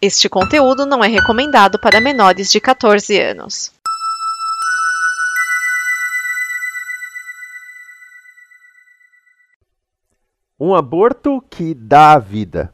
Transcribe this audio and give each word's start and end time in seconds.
Este 0.00 0.28
conteúdo 0.28 0.86
não 0.86 1.02
é 1.02 1.08
recomendado 1.08 1.76
para 1.76 2.00
menores 2.00 2.52
de 2.52 2.60
14 2.60 3.20
anos. 3.20 3.72
Um 10.60 10.72
aborto 10.72 11.42
que 11.50 11.74
dá 11.74 12.12
a 12.12 12.18
vida. 12.20 12.72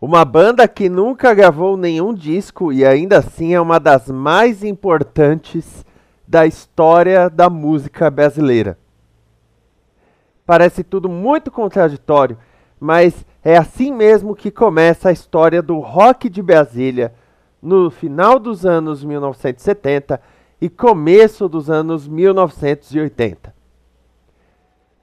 Uma 0.00 0.24
banda 0.24 0.66
que 0.66 0.88
nunca 0.88 1.34
gravou 1.34 1.76
nenhum 1.76 2.14
disco 2.14 2.72
e 2.72 2.82
ainda 2.82 3.18
assim 3.18 3.52
é 3.52 3.60
uma 3.60 3.78
das 3.78 4.08
mais 4.08 4.64
importantes 4.64 5.84
da 6.26 6.46
história 6.46 7.28
da 7.28 7.50
música 7.50 8.10
brasileira. 8.10 8.78
Parece 10.46 10.82
tudo 10.82 11.10
muito 11.10 11.50
contraditório, 11.50 12.38
mas 12.80 13.14
é 13.44 13.58
assim 13.58 13.92
mesmo 13.92 14.34
que 14.34 14.50
começa 14.50 15.10
a 15.10 15.12
história 15.12 15.60
do 15.60 15.78
rock 15.78 16.30
de 16.30 16.40
Brasília 16.40 17.12
no 17.60 17.90
final 17.90 18.38
dos 18.38 18.64
anos 18.64 19.04
1970 19.04 20.18
e 20.60 20.70
começo 20.70 21.46
dos 21.46 21.68
anos 21.68 22.08
1980. 22.08 23.54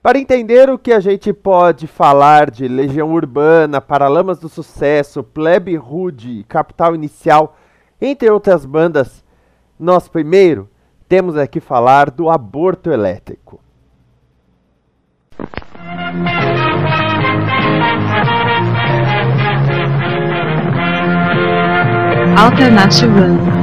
Para 0.02 0.18
entender 0.18 0.68
o 0.72 0.80
que 0.80 0.92
a 0.92 1.00
gente 1.00 1.32
pode 1.32 1.86
falar 1.86 2.50
de 2.50 2.68
Legião 2.68 3.14
Urbana, 3.14 3.80
Paralamas 3.80 4.40
do 4.40 4.50
Sucesso, 4.50 5.22
Plebe 5.22 5.76
Rude, 5.76 6.44
Capital 6.50 6.96
Inicial, 6.96 7.56
entre 8.02 8.28
outras 8.28 8.66
bandas, 8.66 9.24
nós 9.80 10.08
primeiro 10.08 10.68
temos 11.08 11.38
aqui 11.38 11.60
falar 11.60 12.10
do 12.10 12.28
aborto 12.32 12.92
elétrico. 12.92 13.60
Alternativando. 22.36 23.62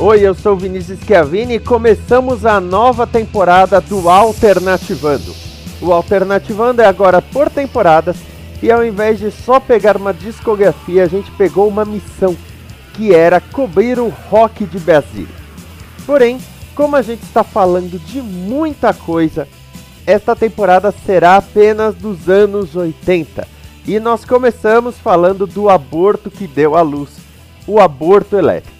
Oi, 0.00 0.20
eu 0.20 0.34
sou 0.34 0.56
Vinícius 0.56 1.00
Schiavini 1.00 1.54
e 1.54 1.60
começamos 1.60 2.46
a 2.46 2.60
nova 2.60 3.06
temporada 3.06 3.80
do 3.80 4.08
Alternativando. 4.08 5.34
O 5.80 5.92
Alternativando 5.92 6.82
é 6.82 6.86
agora 6.86 7.20
por 7.22 7.48
temporadas 7.50 8.16
e 8.62 8.70
ao 8.70 8.84
invés 8.84 9.18
de 9.18 9.30
só 9.30 9.60
pegar 9.60 9.96
uma 9.96 10.12
discografia, 10.12 11.04
a 11.04 11.08
gente 11.08 11.30
pegou 11.32 11.68
uma 11.68 11.84
missão 11.84 12.36
que 12.94 13.14
era 13.14 13.40
cobrir 13.40 13.98
o 13.98 14.08
rock 14.08 14.64
de 14.64 14.78
Brasília. 14.78 15.34
Porém, 16.04 16.40
como 16.74 16.96
a 16.96 17.02
gente 17.02 17.22
está 17.22 17.44
falando 17.44 17.98
de 17.98 18.20
muita 18.20 18.92
coisa, 18.92 19.46
esta 20.06 20.34
temporada 20.34 20.92
será 21.04 21.36
apenas 21.36 21.94
dos 21.94 22.28
anos 22.28 22.74
80 22.74 23.46
e 23.86 23.98
nós 23.98 24.24
começamos 24.24 24.98
falando 24.98 25.46
do 25.46 25.68
aborto 25.68 26.30
que 26.30 26.46
deu 26.46 26.76
à 26.76 26.82
luz, 26.82 27.10
o 27.66 27.80
aborto 27.80 28.36
elétrico. 28.36 28.76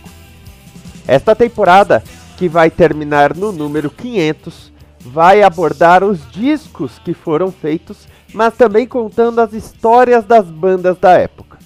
Esta 1.06 1.34
temporada, 1.34 2.02
que 2.36 2.48
vai 2.48 2.70
terminar 2.70 3.34
no 3.34 3.50
número 3.50 3.88
500, 3.88 4.72
vai 5.00 5.42
abordar 5.42 6.04
os 6.04 6.20
discos 6.30 6.98
que 6.98 7.14
foram 7.14 7.50
feitos, 7.50 8.06
mas 8.32 8.54
também 8.54 8.86
contando 8.86 9.40
as 9.40 9.52
histórias 9.52 10.24
das 10.24 10.46
bandas 10.46 10.98
da 10.98 11.12
época. 11.12 11.58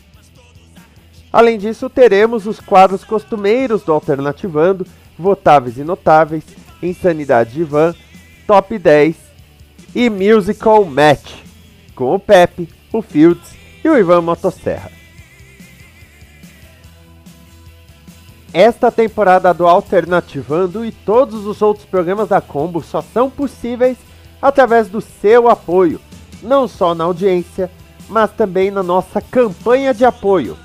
Além 1.33 1.59
disso, 1.59 1.89
teremos 1.89 2.47
os 2.47 2.61
quadros 2.61 3.05
costumeiros 3.05 3.83
do 3.83 3.93
Alternativando, 3.93 4.87
Votáveis 5.19 5.79
e 5.79 5.85
Notáveis, 5.85 6.45
Insanidade 6.83 7.53
de 7.53 7.65
Van, 7.65 7.95
Top 8.47 8.77
10 8.79 9.17
e 9.95 10.11
Musical 10.11 10.85
Match, 10.85 11.33
com 11.95 12.15
o 12.15 12.19
Pepe, 12.19 12.69
o 12.93 13.01
Fields 13.01 13.55
e 13.83 13.89
o 13.89 13.97
Ivan 13.97 14.21
Motosserra. 14.21 14.91
Esta 18.53 18.93
temporada 18.93 19.55
do 19.55 19.67
Alternativando 19.67 20.85
e 20.85 20.93
todos 20.93 21.47
os 21.47 21.63
outros 21.63 21.87
programas 21.87 22.29
da 22.29 22.41
Combo 22.41 22.83
só 22.83 23.01
são 23.01 23.31
possíveis 23.31 23.97
através 24.43 24.89
do 24.89 25.01
seu 25.01 25.49
apoio, 25.49 25.99
não 26.43 26.67
só 26.67 26.95
na 26.95 27.05
audiência, 27.05 27.71
mas 28.09 28.31
também 28.33 28.71
na 28.71 28.83
nossa 28.83 29.21
campanha 29.21 29.95
de 29.95 30.05
apoio. 30.05 30.57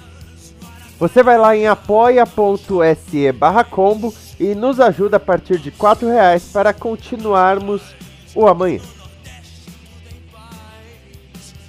Você 1.00 1.22
vai 1.22 1.38
lá 1.38 1.56
em 1.56 1.68
apoia.se 1.68 3.34
combo 3.70 4.14
e 4.40 4.56
nos 4.56 4.80
ajuda 4.80 5.18
a 5.18 5.20
partir 5.20 5.60
de 5.60 5.70
R$ 5.70 6.12
reais 6.12 6.50
para 6.52 6.74
continuarmos 6.74 7.82
o 8.36 8.48
amanhã. 8.48 8.82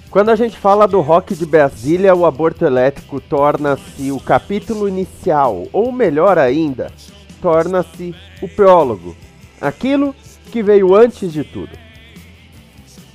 Quando 0.09 0.29
a 0.29 0.35
gente 0.35 0.57
fala 0.57 0.87
do 0.87 1.01
rock 1.01 1.35
de 1.35 1.45
Brasília, 1.45 2.15
o 2.15 2.25
aborto 2.25 2.65
elétrico 2.65 3.21
torna-se 3.21 4.11
o 4.11 4.19
capítulo 4.19 4.87
inicial, 4.87 5.67
ou 5.71 5.91
melhor 5.91 6.39
ainda, 6.39 6.91
torna-se 7.39 8.15
o 8.41 8.47
prólogo, 8.47 9.15
aquilo 9.61 10.15
que 10.51 10.63
veio 10.63 10.95
antes 10.95 11.31
de 11.31 11.43
tudo. 11.43 11.88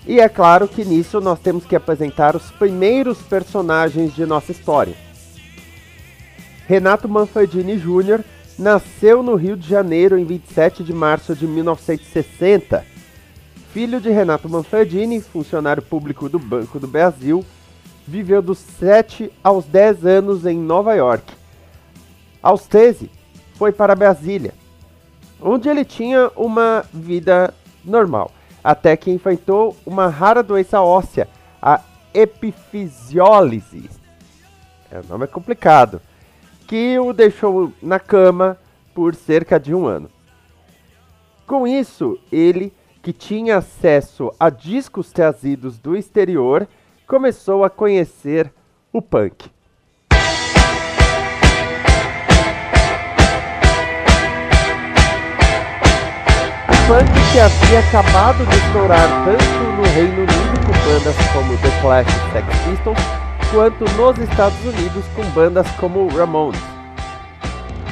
E 0.07 0.21
é 0.21 0.29
claro 0.29 0.69
que 0.69 0.85
nisso 0.85 1.21
nós 1.21 1.39
temos 1.39 1.65
que 1.65 1.75
apresentar 1.75 2.37
os 2.37 2.51
primeiros 2.51 3.19
personagens 3.23 4.15
de 4.15 4.27
nossa 4.27 4.53
história. 4.53 4.95
Renato 6.67 7.09
Manfredini 7.09 7.77
Jr. 7.77 8.23
nasceu 8.59 9.23
no 9.23 9.35
Rio 9.35 9.57
de 9.57 9.69
Janeiro 9.69 10.19
em 10.19 10.25
27 10.25 10.83
de 10.83 10.93
março 10.93 11.35
de 11.35 11.47
1960 11.47 12.95
filho 13.75 14.01
de 14.01 14.09
Renato 14.09 14.49
Manfredini, 14.49 15.21
funcionário 15.21 15.83
público 15.83 16.29
do 16.29 16.39
Banco 16.39 16.79
do 16.79 16.87
Brasil, 16.87 17.45
viveu 18.07 18.41
dos 18.41 18.59
7 18.59 19.33
aos 19.43 19.65
10 19.65 20.07
anos 20.07 20.47
em 20.47 20.57
Nova 20.57 20.95
York. 20.95 21.35
Aos 22.41 22.69
13, 22.69 23.11
foi 23.57 23.73
para 23.73 23.97
Brasília, 23.97 24.55
onde 25.41 25.69
ele 25.69 25.85
tinha 25.85 26.31
uma 26.37 26.85
vida 26.95 27.53
normal, 27.85 28.31
até 28.65 28.97
que 28.97 29.11
enfrentou 29.11 29.77
uma 29.85 30.09
rara 30.09 30.43
doença 30.43 30.81
óssea, 30.81 31.29
a 31.61 31.83
epifisiólise. 32.15 33.91
É, 34.91 35.01
o 35.01 35.05
nome 35.07 35.25
é 35.25 35.29
complicado, 35.29 36.01
que 36.67 36.99
o 36.99 37.13
deixou 37.13 37.71
na 37.83 38.01
cama 38.01 38.57
por 38.95 39.15
cerca 39.15 39.61
de 39.61 39.75
um 39.75 39.87
ano. 39.87 40.11
Com 41.47 41.67
isso, 41.67 42.19
ele 42.33 42.73
que 43.03 43.13
tinha 43.13 43.59
acesso 43.59 44.33
a 44.41 44.49
discos 44.49 45.13
trazidos 45.13 45.79
do 45.79 45.95
exterior, 45.95 46.67
começou 47.07 47.63
a 47.63 47.69
conhecer 47.69 48.51
o 48.91 49.03
punk. 49.03 49.54
O 56.85 56.87
punk 56.87 57.33
que 57.33 57.41
havia 57.41 57.79
acabado 57.79 58.45
de 58.45 58.57
estourar 58.59 59.09
tanto 59.25 59.45
no 59.75 59.83
Reino 59.95 60.19
Unido 60.19 60.67
com 60.67 60.73
bandas 60.87 61.17
como 61.33 61.57
The 61.57 61.81
Clash 61.81 62.07
e 62.09 62.33
Sex 62.33 62.47
Pistols, 62.59 62.99
quanto 63.51 63.85
nos 63.97 64.19
Estados 64.19 64.65
Unidos 64.67 65.05
com 65.17 65.23
bandas 65.31 65.67
como 65.81 66.07
Ramones. 66.09 66.61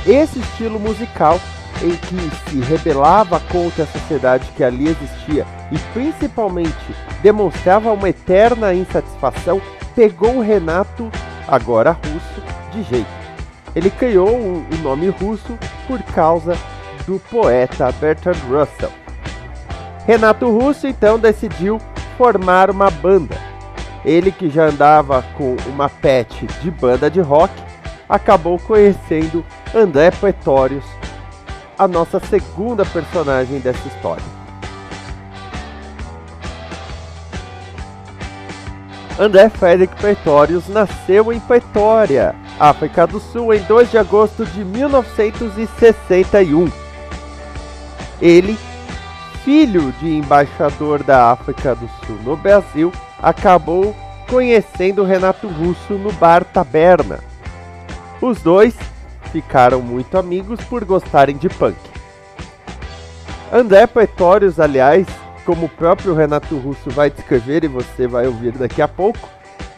Esse 0.06 0.40
estilo 0.40 0.78
musical 0.78 1.40
em 1.82 1.96
que 1.96 2.50
se 2.50 2.60
rebelava 2.60 3.40
contra 3.50 3.84
a 3.84 3.86
sociedade 3.86 4.50
que 4.54 4.62
ali 4.62 4.88
existia 4.88 5.46
e 5.70 5.78
principalmente 5.94 6.94
demonstrava 7.22 7.92
uma 7.92 8.10
eterna 8.10 8.74
insatisfação, 8.74 9.62
pegou 9.96 10.36
o 10.36 10.42
Renato, 10.42 11.10
agora 11.48 11.92
russo, 11.92 12.42
de 12.72 12.82
jeito. 12.82 13.22
Ele 13.74 13.88
criou 13.88 14.28
o 14.28 14.66
nome 14.82 15.08
russo 15.08 15.58
por 15.88 16.02
causa 16.14 16.54
do 17.06 17.20
poeta 17.30 17.92
Bertrand 17.92 18.38
Russell. 18.48 18.90
Renato 20.06 20.50
Russo 20.50 20.86
então 20.86 21.18
decidiu 21.18 21.80
formar 22.16 22.70
uma 22.70 22.90
banda. 22.90 23.36
Ele 24.04 24.30
que 24.32 24.50
já 24.50 24.66
andava 24.66 25.22
com 25.36 25.56
uma 25.66 25.88
pet 25.88 26.46
de 26.60 26.70
banda 26.70 27.10
de 27.10 27.20
rock, 27.20 27.52
acabou 28.08 28.58
conhecendo 28.58 29.44
André 29.74 30.10
Pretórios 30.10 30.84
a 31.78 31.88
nossa 31.88 32.20
segunda 32.20 32.84
personagem 32.84 33.58
dessa 33.60 33.88
história. 33.88 34.22
André 39.18 39.48
Frederick 39.50 39.94
Pretorius 39.96 40.68
nasceu 40.68 41.32
em 41.32 41.40
Pretória, 41.40 42.34
África 42.58 43.06
do 43.06 43.20
Sul, 43.20 43.54
em 43.54 43.62
2 43.62 43.90
de 43.90 43.98
agosto 43.98 44.44
de 44.46 44.64
1961. 44.64 46.81
Ele, 48.22 48.56
filho 49.44 49.90
de 49.98 50.08
embaixador 50.08 51.02
da 51.02 51.32
África 51.32 51.74
do 51.74 51.90
Sul 52.06 52.16
no 52.22 52.36
Brasil, 52.36 52.92
acabou 53.20 53.94
conhecendo 54.28 55.02
Renato 55.02 55.48
Russo 55.48 55.94
no 55.94 56.12
bar 56.12 56.44
Taberna. 56.44 57.18
Os 58.20 58.40
dois 58.40 58.76
ficaram 59.32 59.82
muito 59.82 60.16
amigos 60.16 60.60
por 60.66 60.84
gostarem 60.84 61.36
de 61.36 61.48
punk. 61.48 61.76
André 63.52 63.88
Pretórios, 63.88 64.60
aliás, 64.60 65.04
como 65.44 65.66
o 65.66 65.68
próprio 65.68 66.14
Renato 66.14 66.56
Russo 66.56 66.90
vai 66.90 67.10
descrever 67.10 67.64
e 67.64 67.68
você 67.68 68.06
vai 68.06 68.28
ouvir 68.28 68.52
daqui 68.52 68.80
a 68.80 68.86
pouco, 68.86 69.28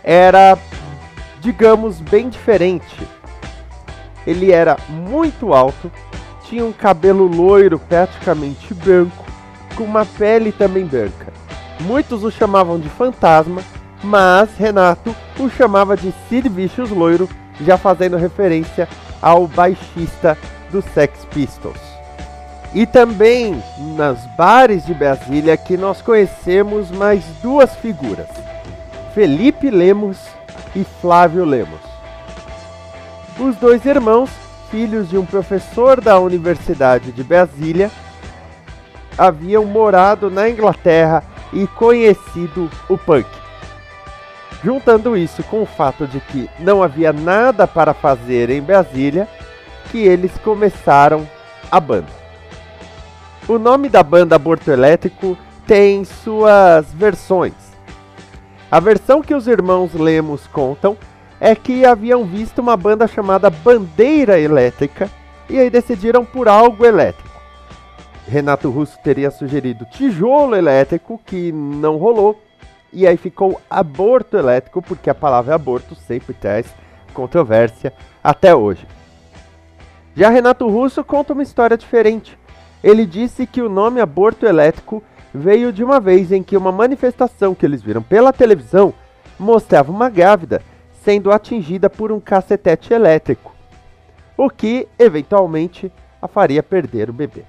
era, 0.02 0.58
digamos, 1.40 1.98
bem 1.98 2.28
diferente. 2.28 3.08
Ele 4.26 4.52
era 4.52 4.76
muito 4.88 5.54
alto, 5.54 5.90
tinha 6.54 6.64
um 6.64 6.72
cabelo 6.72 7.26
loiro 7.26 7.80
praticamente 7.80 8.72
branco, 8.74 9.24
com 9.74 9.82
uma 9.82 10.06
pele 10.06 10.52
também 10.52 10.86
branca. 10.86 11.32
Muitos 11.80 12.22
o 12.22 12.30
chamavam 12.30 12.78
de 12.78 12.88
fantasma, 12.88 13.60
mas 14.04 14.56
Renato 14.56 15.12
o 15.40 15.50
chamava 15.50 15.96
de 15.96 16.14
Sid 16.28 16.48
Vicious 16.48 16.90
loiro, 16.90 17.28
já 17.60 17.76
fazendo 17.76 18.16
referência 18.16 18.88
ao 19.20 19.48
baixista 19.48 20.38
do 20.70 20.80
Sex 20.80 21.24
Pistols. 21.32 21.80
E 22.72 22.86
também 22.86 23.60
nas 23.96 24.24
bares 24.36 24.86
de 24.86 24.94
Brasília 24.94 25.56
que 25.56 25.76
nós 25.76 26.00
conhecemos 26.00 26.88
mais 26.88 27.24
duas 27.42 27.74
figuras, 27.74 28.28
Felipe 29.12 29.70
Lemos 29.70 30.18
e 30.76 30.84
Flávio 31.00 31.44
Lemos. 31.44 31.80
Os 33.40 33.56
dois 33.56 33.84
irmãos, 33.84 34.30
filhos 34.70 35.08
de 35.08 35.18
um 35.18 35.24
professor 35.24 36.00
da 36.00 36.18
Universidade 36.18 37.12
de 37.12 37.22
Brasília, 37.22 37.90
haviam 39.16 39.64
morado 39.64 40.30
na 40.30 40.48
Inglaterra 40.48 41.22
e 41.52 41.66
conhecido 41.66 42.70
o 42.88 42.98
punk. 42.98 43.28
Juntando 44.62 45.16
isso 45.16 45.42
com 45.44 45.62
o 45.62 45.66
fato 45.66 46.06
de 46.06 46.20
que 46.20 46.48
não 46.58 46.82
havia 46.82 47.12
nada 47.12 47.66
para 47.66 47.92
fazer 47.92 48.50
em 48.50 48.62
Brasília, 48.62 49.28
que 49.90 49.98
eles 49.98 50.32
começaram 50.38 51.28
a 51.70 51.78
banda. 51.78 52.08
O 53.46 53.58
nome 53.58 53.88
da 53.88 54.02
banda 54.02 54.36
Aborto 54.36 54.70
Elétrico 54.70 55.36
tem 55.66 56.04
suas 56.04 56.92
versões. 56.94 57.52
A 58.70 58.80
versão 58.80 59.22
que 59.22 59.34
os 59.34 59.46
irmãos 59.46 59.92
Lemos 59.94 60.46
contam 60.46 60.96
é 61.44 61.54
que 61.54 61.84
haviam 61.84 62.24
visto 62.24 62.62
uma 62.62 62.74
banda 62.74 63.06
chamada 63.06 63.50
Bandeira 63.50 64.40
Elétrica 64.40 65.10
e 65.46 65.58
aí 65.58 65.68
decidiram 65.68 66.24
por 66.24 66.48
algo 66.48 66.86
elétrico. 66.86 67.38
Renato 68.26 68.70
Russo 68.70 68.98
teria 69.04 69.30
sugerido 69.30 69.84
tijolo 69.84 70.56
elétrico, 70.56 71.20
que 71.26 71.52
não 71.52 71.98
rolou, 71.98 72.40
e 72.90 73.06
aí 73.06 73.18
ficou 73.18 73.60
aborto 73.68 74.38
elétrico, 74.38 74.80
porque 74.80 75.10
a 75.10 75.14
palavra 75.14 75.54
aborto 75.54 75.94
sempre 75.94 76.32
traz 76.32 76.64
controvérsia 77.12 77.92
até 78.22 78.54
hoje. 78.54 78.86
Já 80.16 80.30
Renato 80.30 80.66
Russo 80.66 81.04
conta 81.04 81.34
uma 81.34 81.42
história 81.42 81.76
diferente. 81.76 82.38
Ele 82.82 83.04
disse 83.04 83.46
que 83.46 83.60
o 83.60 83.68
nome 83.68 84.00
aborto 84.00 84.46
elétrico 84.46 85.02
veio 85.34 85.74
de 85.74 85.84
uma 85.84 86.00
vez 86.00 86.32
em 86.32 86.42
que 86.42 86.56
uma 86.56 86.72
manifestação 86.72 87.54
que 87.54 87.66
eles 87.66 87.82
viram 87.82 88.02
pela 88.02 88.32
televisão 88.32 88.94
mostrava 89.38 89.92
uma 89.92 90.08
grávida 90.08 90.62
sendo 91.04 91.30
atingida 91.30 91.90
por 91.90 92.10
um 92.10 92.18
cacetete 92.18 92.94
elétrico, 92.94 93.54
o 94.36 94.48
que 94.48 94.88
eventualmente 94.98 95.92
a 96.20 96.26
faria 96.26 96.62
perder 96.62 97.10
o 97.10 97.12
bebê. 97.12 97.44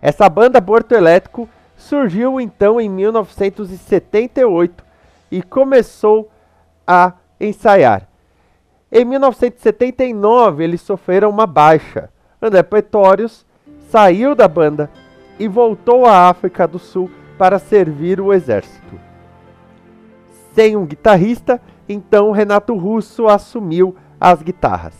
Essa 0.00 0.28
banda 0.28 0.58
Aborto 0.58 0.94
Elétrico 0.94 1.48
surgiu 1.76 2.40
então 2.40 2.80
em 2.80 2.88
1978 2.88 4.84
e 5.30 5.42
começou 5.42 6.30
a 6.86 7.14
ensaiar. 7.40 8.08
Em 8.90 9.04
1979 9.04 10.62
eles 10.62 10.80
sofreram 10.80 11.28
uma 11.28 11.46
baixa. 11.46 12.10
André 12.40 12.62
Pretórios 12.62 13.44
saiu 13.90 14.36
da 14.36 14.46
banda 14.46 14.88
e 15.38 15.48
voltou 15.48 16.06
à 16.06 16.28
África 16.28 16.66
do 16.66 16.78
Sul 16.78 17.10
para 17.36 17.58
servir 17.58 18.20
o 18.20 18.32
exército. 18.32 18.98
Sem 20.54 20.76
um 20.76 20.86
guitarrista, 20.86 21.60
então 21.88 22.30
Renato 22.30 22.76
Russo 22.76 23.26
assumiu 23.26 23.96
as 24.20 24.42
guitarras. 24.42 24.94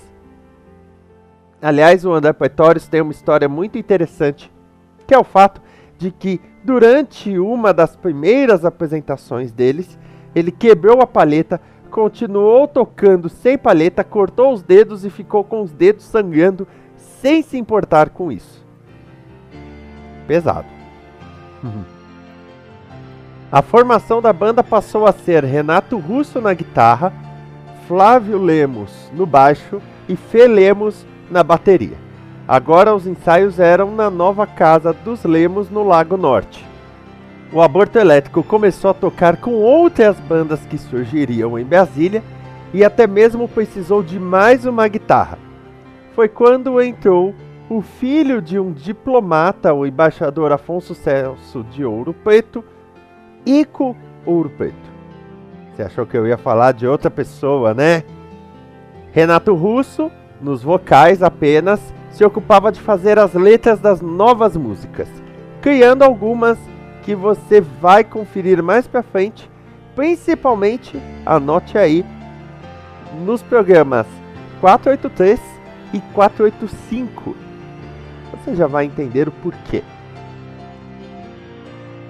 Aliás, 1.61 2.05
o 2.05 2.13
André 2.13 2.33
Pretórios 2.33 2.87
tem 2.87 3.01
uma 3.01 3.13
história 3.13 3.49
muito 3.49 3.77
interessante, 3.77 4.51
que 5.07 5.15
é 5.15 5.19
o 5.19 5.25
fato 5.25 5.61
de 5.99 6.13
que 6.13 6.41
durante 6.65 7.37
uma 7.39 7.75
das 7.75 7.97
primeiras 7.97 8.65
apresentações 8.65 9.51
deles, 9.51 9.99
ele 10.35 10.53
quebrou 10.53 11.03
a 11.03 11.07
palheta, 11.07 11.61
continuou 11.91 12.69
tocando 12.69 13.29
sem 13.29 13.59
palheta, 13.59 14.05
cortou 14.05 14.53
os 14.53 14.63
dedos 14.63 15.05
e 15.05 15.11
ficou 15.11 15.43
com 15.43 15.63
os 15.63 15.73
dedos 15.73 16.05
sangrando 16.05 16.69
sem 16.97 17.43
se 17.43 17.59
importar 17.59 18.11
com 18.11 18.31
isso. 18.31 18.65
Pesado. 20.29 20.69
A 23.51 23.63
formação 23.63 24.21
da 24.21 24.31
banda 24.31 24.63
passou 24.63 25.07
a 25.07 25.13
ser 25.13 25.43
Renato 25.43 25.97
Russo 25.97 26.39
na 26.39 26.53
guitarra, 26.53 27.11
Flávio 27.87 28.37
Lemos 28.37 29.11
no 29.15 29.25
baixo 29.25 29.81
e 30.07 30.17
Fê 30.17 30.47
Lemos 30.47 31.07
na 31.31 31.43
bateria. 31.43 31.97
Agora 32.47 32.95
os 32.95 33.07
ensaios 33.07 33.59
eram 33.59 33.91
na 33.91 34.11
nova 34.11 34.47
casa 34.47 34.93
dos 34.93 35.25
Lemos 35.25 35.71
no 35.71 35.83
Lago 35.83 36.19
Norte. 36.19 36.63
O 37.51 37.63
Aborto 37.63 37.99
Elétrico 37.99 38.43
começou 38.43 38.91
a 38.91 38.95
tocar 38.95 39.39
com 39.39 39.53
outras 39.53 40.21
bandas 40.21 40.61
que 40.67 40.77
surgiriam 40.77 41.59
em 41.59 41.65
Brasília 41.65 42.23
e 42.75 42.85
até 42.85 43.07
mesmo 43.07 43.49
precisou 43.49 44.03
de 44.03 44.19
mais 44.19 44.67
uma 44.67 44.87
guitarra. 44.89 45.39
Foi 46.15 46.29
quando 46.29 46.83
entrou 46.83 47.35
o 47.71 47.81
filho 47.81 48.43
de 48.43 48.59
um 48.59 48.73
diplomata, 48.73 49.73
o 49.73 49.87
embaixador 49.87 50.53
Afonso 50.53 50.95
Celso 50.95 51.65
de 51.71 51.83
Ouro 51.83 52.13
Preto, 52.13 52.63
Ico 53.49 53.97
Ouro 54.27 54.51
Preto. 54.51 54.77
Você 55.73 55.83
achou 55.83 56.05
que 56.05 56.15
eu 56.15 56.27
ia 56.27 56.37
falar 56.37 56.73
de 56.73 56.87
outra 56.87 57.11
pessoa, 57.11 57.73
né? 57.73 58.05
Renato 59.11 59.55
Russo, 59.55 60.11
nos 60.39 60.63
vocais 60.63 61.23
apenas, 61.23 61.81
se 62.11 62.23
ocupava 62.23 62.71
de 62.71 62.79
fazer 62.79 63.19
as 63.19 63.33
letras 63.33 63.81
das 63.81 64.03
novas 64.03 64.55
músicas, 64.55 65.09
criando 65.63 66.03
algumas 66.03 66.59
que 67.03 67.15
você 67.15 67.59
vai 67.59 68.05
conferir 68.05 68.63
mais 68.63 68.87
pra 68.87 69.03
frente, 69.03 69.51
principalmente, 69.97 71.01
anote 71.25 71.79
aí, 71.79 72.05
nos 73.25 73.43
programas 73.43 74.07
483 74.61 75.41
e 75.95 76.01
485. 76.13 77.35
Você 78.31 78.55
já 78.55 78.67
vai 78.67 78.85
entender 78.85 79.27
o 79.27 79.33
porquê. 79.33 79.83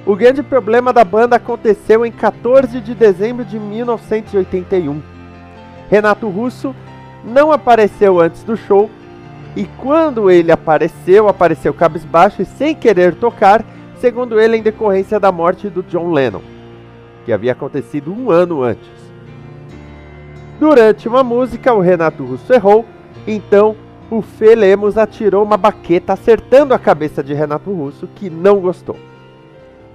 O 0.08 0.16
grande 0.16 0.42
problema 0.42 0.90
da 0.90 1.04
banda 1.04 1.36
aconteceu 1.36 2.06
em 2.06 2.10
14 2.10 2.80
de 2.80 2.94
dezembro 2.94 3.44
de 3.44 3.58
1981. 3.58 5.02
Renato 5.90 6.30
Russo 6.30 6.74
não 7.22 7.52
apareceu 7.52 8.18
antes 8.18 8.42
do 8.42 8.56
show 8.56 8.88
e 9.54 9.66
quando 9.76 10.30
ele 10.30 10.50
apareceu, 10.50 11.28
apareceu 11.28 11.74
cabisbaixo 11.74 12.40
e 12.40 12.46
sem 12.46 12.74
querer 12.74 13.16
tocar, 13.16 13.62
segundo 14.00 14.40
ele, 14.40 14.56
em 14.56 14.62
decorrência 14.62 15.20
da 15.20 15.30
morte 15.30 15.68
do 15.68 15.82
John 15.82 16.10
Lennon, 16.10 16.40
que 17.26 17.32
havia 17.32 17.52
acontecido 17.52 18.10
um 18.10 18.30
ano 18.30 18.62
antes. 18.62 19.12
Durante 20.58 21.06
uma 21.06 21.22
música, 21.22 21.74
o 21.74 21.80
Renato 21.80 22.24
Russo 22.24 22.50
errou, 22.50 22.86
então 23.26 23.76
o 24.10 24.22
Fê 24.22 24.54
Lemos 24.54 24.96
atirou 24.96 25.44
uma 25.44 25.58
baqueta 25.58 26.14
acertando 26.14 26.72
a 26.72 26.78
cabeça 26.78 27.22
de 27.22 27.34
Renato 27.34 27.70
Russo, 27.70 28.08
que 28.14 28.30
não 28.30 28.58
gostou. 28.58 28.96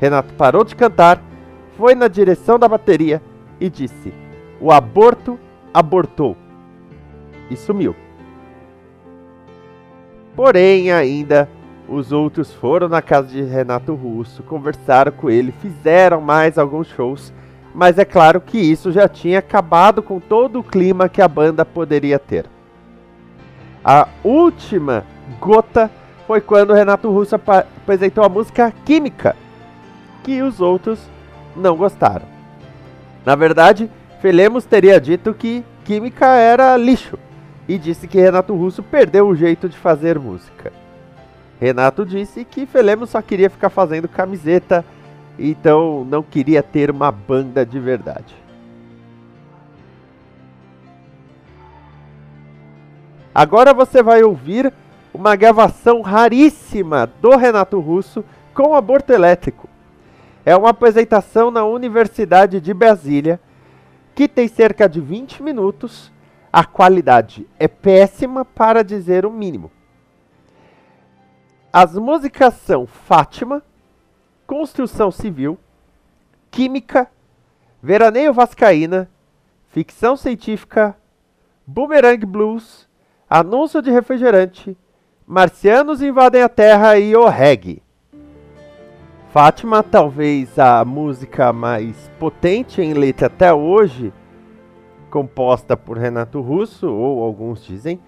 Renato 0.03 0.33
parou 0.33 0.65
de 0.65 0.75
cantar, 0.75 1.24
foi 1.77 1.95
na 1.95 2.10
direção 2.10 2.60
da 2.60 2.67
bateria 2.67 3.22
e 3.57 3.69
disse: 3.69 4.13
O 4.60 4.69
aborto 4.69 5.39
abortou. 5.74 6.36
E 7.50 7.55
sumiu. 7.55 7.95
Porém, 10.36 10.91
ainda 10.91 11.48
os 11.88 12.12
outros 12.12 12.51
foram 12.53 12.89
na 12.89 13.01
casa 13.01 13.29
de 13.29 13.43
Renato 13.43 13.95
Russo, 13.95 14.43
conversaram 14.43 15.13
com 15.13 15.29
ele, 15.29 15.53
fizeram 15.53 16.19
mais 16.19 16.57
alguns 16.57 16.88
shows, 16.88 17.31
mas 17.74 17.98
é 17.98 18.03
claro 18.03 18.41
que 18.41 18.57
isso 18.57 18.91
já 18.91 19.07
tinha 19.07 19.39
acabado 19.39 20.03
com 20.03 20.19
todo 20.19 20.60
o 20.60 20.63
clima 20.63 21.07
que 21.07 21.22
a 21.22 21.29
banda 21.29 21.63
poderia 21.63 22.19
ter. 22.19 22.45
A 23.86 24.10
última 24.22 25.05
gota 25.39 25.89
foi 26.27 26.41
quando 26.41 26.74
Renato 26.74 27.10
Russo 27.10 27.36
apresentou 27.36 28.25
a 28.25 28.29
música 28.29 28.74
Química, 28.83 29.33
que 30.24 30.42
os 30.42 30.60
outros 30.60 31.00
não 31.56 31.75
gostaram. 31.75 32.25
Na 33.25 33.36
verdade, 33.36 33.89
Felemos 34.22 34.65
teria 34.65 35.00
dito 35.00 35.34
que 35.34 35.63
química 35.84 36.27
era 36.27 36.77
lixo 36.77 37.20
e 37.68 37.77
disse 37.77 38.08
que 38.08 38.20
Renato 38.20 38.56
Russo 38.56 38.82
perdeu 38.82 39.27
o 39.27 39.36
jeito 39.36 39.68
de 39.68 39.77
fazer 39.77 40.18
música. 40.18 40.72
Renato 41.60 42.06
disse 42.06 42.46
que 42.46 42.65
Felemos 42.65 43.10
só 43.10 43.22
queria 43.22 43.50
ficar 43.50 43.70
fazendo 43.70 44.08
camiseta 44.08 44.86
então 45.38 46.06
não 46.06 46.22
queria 46.22 46.62
ter 46.62 46.92
uma 46.92 47.12
banda 47.12 47.65
de 47.65 47.80
verdade. 47.80 48.36
Agora 53.34 53.74
você 53.74 54.03
vai 54.03 54.24
ouvir 54.24 54.72
uma 55.12 55.36
gravação 55.36 56.01
raríssima 56.01 57.10
do 57.20 57.36
Renato 57.36 57.80
Russo 57.80 58.24
com 58.53 58.75
aborto 58.75 59.12
elétrico. 59.12 59.68
É 60.46 60.56
uma 60.56 60.70
apresentação 60.70 61.50
na 61.50 61.64
Universidade 61.64 62.60
de 62.60 62.74
Brasília 62.74 63.40
que 64.14 64.28
tem 64.28 64.48
cerca 64.48 64.88
de 64.90 65.00
20 65.00 65.42
minutos. 65.42 66.12
A 66.52 66.66
qualidade 66.66 67.48
é 67.58 67.68
péssima 67.68 68.44
para 68.44 68.84
dizer 68.84 69.26
o 69.26 69.32
mínimo. 69.32 69.72
As 71.72 71.96
músicas 71.96 72.54
são 72.56 72.86
Fátima, 72.86 73.64
Construção 74.46 75.10
Civil, 75.10 75.58
Química, 76.52 77.10
Veraneio 77.82 78.32
Vascaína, 78.34 79.10
Ficção 79.70 80.16
Científica, 80.16 80.96
Boomerang 81.66 82.24
Blues, 82.26 82.88
Anúncio 83.28 83.82
de 83.82 83.90
Refrigerante, 83.90 84.78
Marcianos 85.26 86.02
Invadem 86.02 86.44
a 86.44 86.50
Terra 86.50 87.00
e 87.00 87.16
O 87.16 87.28
Reggae. 87.28 87.82
Fátima, 89.34 89.82
talvez 89.82 90.60
a 90.60 90.86
música 90.86 91.52
mais 91.52 92.12
potente 92.20 92.84
em 92.84 92.94
letra 92.94 93.25
até 93.25 93.52
hoje, 93.52 94.13
composta 95.10 95.75
por 95.75 95.98
Renato 95.98 96.40
Russo, 96.40 96.88
ou 96.88 97.24
alguns 97.24 97.66
dizem, 97.66 98.00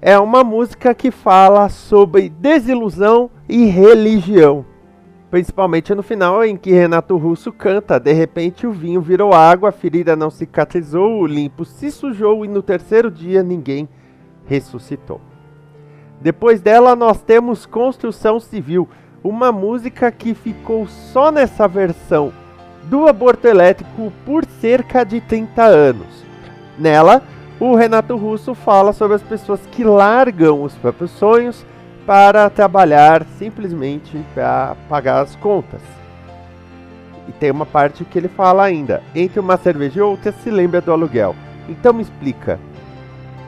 é 0.00 0.18
uma 0.18 0.42
música 0.42 0.94
que 0.94 1.10
fala 1.10 1.68
sobre 1.68 2.30
desilusão 2.30 3.30
e 3.46 3.66
religião. 3.66 4.64
Principalmente 5.30 5.94
no 5.94 6.02
final, 6.02 6.42
em 6.42 6.56
que 6.56 6.72
Renato 6.72 7.14
Russo 7.18 7.52
canta: 7.52 8.00
De 8.00 8.14
repente 8.14 8.66
o 8.66 8.72
vinho 8.72 9.02
virou 9.02 9.34
água, 9.34 9.68
a 9.68 9.72
ferida 9.72 10.16
não 10.16 10.30
cicatrizou, 10.30 11.20
o 11.20 11.26
limpo 11.26 11.62
se 11.62 11.90
sujou 11.90 12.42
e 12.42 12.48
no 12.48 12.62
terceiro 12.62 13.10
dia 13.10 13.42
ninguém 13.42 13.86
ressuscitou. 14.46 15.20
Depois 16.22 16.62
dela, 16.62 16.96
nós 16.96 17.20
temos 17.20 17.66
Construção 17.66 18.40
Civil, 18.40 18.88
uma 19.22 19.52
música 19.52 20.10
que 20.10 20.34
ficou 20.34 20.86
só 20.86 21.30
nessa 21.30 21.68
versão 21.68 22.32
do 22.84 23.06
aborto 23.06 23.46
elétrico 23.46 24.12
por 24.24 24.44
cerca 24.60 25.04
de 25.04 25.20
30 25.20 25.62
anos. 25.62 26.24
Nela, 26.78 27.22
o 27.58 27.74
Renato 27.74 28.16
Russo 28.16 28.54
fala 28.54 28.92
sobre 28.92 29.16
as 29.16 29.22
pessoas 29.22 29.60
que 29.70 29.84
largam 29.84 30.62
os 30.62 30.74
próprios 30.74 31.10
sonhos 31.10 31.64
para 32.06 32.48
trabalhar 32.48 33.26
simplesmente 33.38 34.18
para 34.34 34.74
pagar 34.88 35.20
as 35.20 35.36
contas. 35.36 35.82
E 37.28 37.32
tem 37.32 37.50
uma 37.50 37.66
parte 37.66 38.04
que 38.04 38.18
ele 38.18 38.28
fala 38.28 38.64
ainda: 38.64 39.02
entre 39.14 39.38
uma 39.38 39.56
cerveja 39.58 40.00
e 40.00 40.02
outra 40.02 40.32
se 40.32 40.50
lembra 40.50 40.80
do 40.80 40.90
aluguel. 40.90 41.36
Então 41.68 41.92
me 41.92 42.02
explica, 42.02 42.58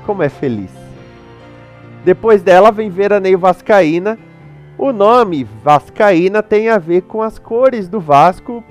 como 0.04 0.22
é 0.22 0.28
feliz? 0.28 0.70
Depois 2.04 2.42
dela 2.42 2.70
vem 2.70 2.90
Veraneio 2.90 3.38
Vascaína. 3.38 4.18
O 4.82 4.92
nome 4.92 5.44
Vascaína 5.44 6.42
tem 6.42 6.68
a 6.68 6.76
ver 6.76 7.02
com 7.02 7.22
as 7.22 7.38
cores 7.38 7.88
do 7.88 8.00
Vasco: 8.00 8.64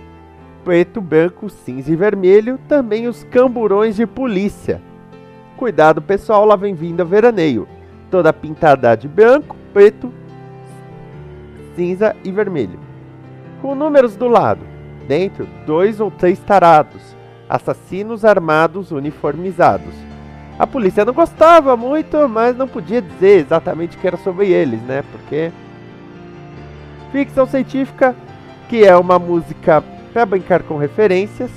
preto, 0.61 0.99
branco, 0.99 1.49
cinza 1.49 1.89
e 1.89 1.95
vermelho, 1.95 2.59
também 2.67 3.07
os 3.07 3.23
camburões 3.23 3.95
de 3.95 4.05
polícia 4.05 4.81
Cuidado 5.55 6.01
pessoal, 6.01 6.43
lá 6.43 6.57
vem 6.57 6.73
vindo 6.73 6.99
a 6.99 7.05
veraneio. 7.05 7.65
Toda 8.09 8.33
pintada 8.33 8.93
de 8.93 9.07
branco, 9.07 9.55
preto, 9.71 10.11
cinza 11.77 12.13
e 12.25 12.29
vermelho. 12.29 12.77
Com 13.61 13.73
números 13.73 14.17
do 14.17 14.27
lado. 14.27 14.65
Dentro, 15.07 15.47
dois 15.65 16.01
ou 16.01 16.11
três 16.11 16.39
tarados. 16.39 17.15
Assassinos 17.47 18.25
armados 18.25 18.91
uniformizados. 18.91 19.93
A 20.59 20.67
polícia 20.67 21.05
não 21.05 21.13
gostava 21.13 21.77
muito, 21.77 22.27
mas 22.27 22.57
não 22.57 22.67
podia 22.67 23.01
dizer 23.01 23.39
exatamente 23.39 23.97
que 23.97 24.05
era 24.05 24.17
sobre 24.17 24.51
eles, 24.51 24.81
né? 24.81 25.05
Porque. 25.09 25.53
Ficção 27.11 27.45
científica, 27.45 28.15
que 28.69 28.83
é 28.83 28.95
uma 28.95 29.19
música 29.19 29.83
para 30.13 30.25
brincar 30.25 30.63
com 30.63 30.77
referências. 30.77 31.51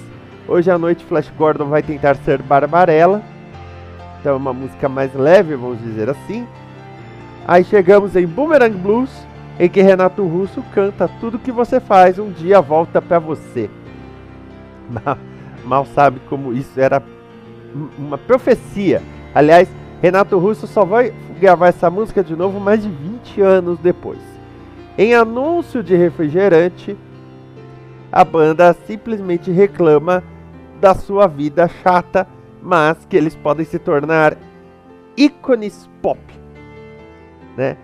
Hoje 0.49 0.71
à 0.71 0.77
noite, 0.77 1.05
Flash 1.05 1.31
Gordon 1.37 1.67
vai 1.67 1.83
tentar 1.83 2.17
ser 2.17 2.43
Barbarella 2.43 3.23
então 4.25 4.33
é 4.33 4.37
uma 4.39 4.55
música 4.55 4.89
mais 4.89 5.13
leve, 5.13 5.55
vamos 5.55 5.83
dizer 5.83 6.09
assim. 6.09 6.49
Aí 7.47 7.63
chegamos 7.63 8.17
em 8.17 8.27
Boomerang 8.27 8.75
Blues, 8.75 9.11
em 9.61 9.69
que 9.69 9.83
Renato 9.83 10.27
Russo 10.27 10.65
canta 10.73 11.07
Tudo 11.21 11.39
que 11.39 11.53
você 11.53 11.79
faz 11.79 12.19
um 12.19 12.31
dia 12.31 12.59
volta 12.63 13.03
para 13.03 13.19
você. 13.19 13.69
Mal, 14.89 15.19
mal 15.63 15.87
sabe 15.95 16.21
como 16.31 16.55
isso 16.55 16.81
era 16.81 17.03
uma 17.99 18.17
profecia. 18.17 19.03
Aliás, 19.35 19.69
Renato 20.01 20.39
Russo 20.39 20.67
só 20.67 20.87
vai 20.87 21.13
gravar 21.39 21.69
essa 21.69 21.91
música 21.91 22.25
de 22.25 22.35
novo 22.35 22.59
mais 22.59 22.83
de 22.83 22.89
20 22.89 23.43
anos 23.43 23.79
depois. 23.79 24.34
Em 24.97 25.15
anúncio 25.15 25.83
de 25.83 25.97
refrigerante, 25.97 26.97
a 28.13 28.25
banda 28.25 28.73
simplesmente 28.87 29.51
reclama 29.51 30.23
da 30.81 30.95
sua 30.95 31.27
vida 31.27 31.69
chata 31.69 32.27
mas 32.65 33.05
que 33.05 33.17
eles 33.17 33.37
podem 33.37 33.67
se 33.67 33.79
tornar 33.79 34.39
ícones 35.15 35.89
pop, 36.01 36.19
né? 37.57 37.77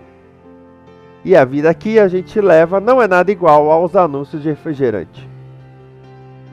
E 1.23 1.35
a 1.35 1.45
vida 1.45 1.71
que 1.75 1.99
a 1.99 2.07
gente 2.07 2.41
leva 2.41 2.79
não 2.79 2.99
é 2.99 3.07
nada 3.07 3.31
igual 3.31 3.69
aos 3.69 3.95
anúncios 3.95 4.41
de 4.41 4.49
refrigerante. 4.49 5.29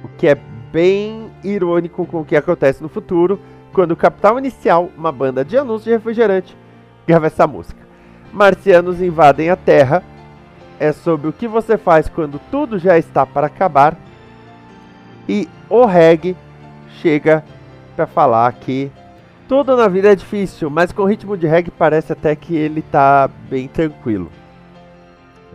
O 0.04 0.08
que 0.18 0.28
é 0.28 0.34
bem 0.70 1.30
irônico 1.42 2.04
com 2.04 2.20
o 2.20 2.24
que 2.24 2.36
acontece 2.36 2.82
no 2.82 2.88
futuro, 2.90 3.40
quando 3.72 3.92
o 3.92 3.96
Capital 3.96 4.38
Inicial, 4.38 4.90
uma 4.96 5.10
banda 5.10 5.42
de 5.42 5.56
anúncios 5.56 5.84
de 5.84 5.90
refrigerante, 5.92 6.54
grava 7.06 7.28
essa 7.28 7.46
música. 7.46 7.80
Marcianos 8.30 9.00
invadem 9.00 9.48
a 9.48 9.56
Terra 9.56 10.04
é 10.78 10.92
sobre 10.92 11.28
o 11.28 11.32
que 11.32 11.48
você 11.48 11.76
faz 11.76 12.08
quando 12.08 12.40
tudo 12.50 12.78
já 12.78 12.98
está 12.98 13.26
para 13.26 13.46
acabar. 13.46 13.96
E 15.28 15.48
o 15.68 15.84
reggae 15.84 16.36
chega 17.00 17.44
para 17.94 18.06
falar 18.06 18.50
que 18.52 18.90
tudo 19.48 19.76
na 19.76 19.88
vida 19.88 20.12
é 20.12 20.14
difícil, 20.14 20.70
mas 20.70 20.92
com 20.92 21.04
ritmo 21.04 21.36
de 21.36 21.46
reggae 21.46 21.70
parece 21.70 22.12
até 22.12 22.34
que 22.34 22.54
ele 22.54 22.82
tá 22.82 23.28
bem 23.48 23.68
tranquilo. 23.68 24.30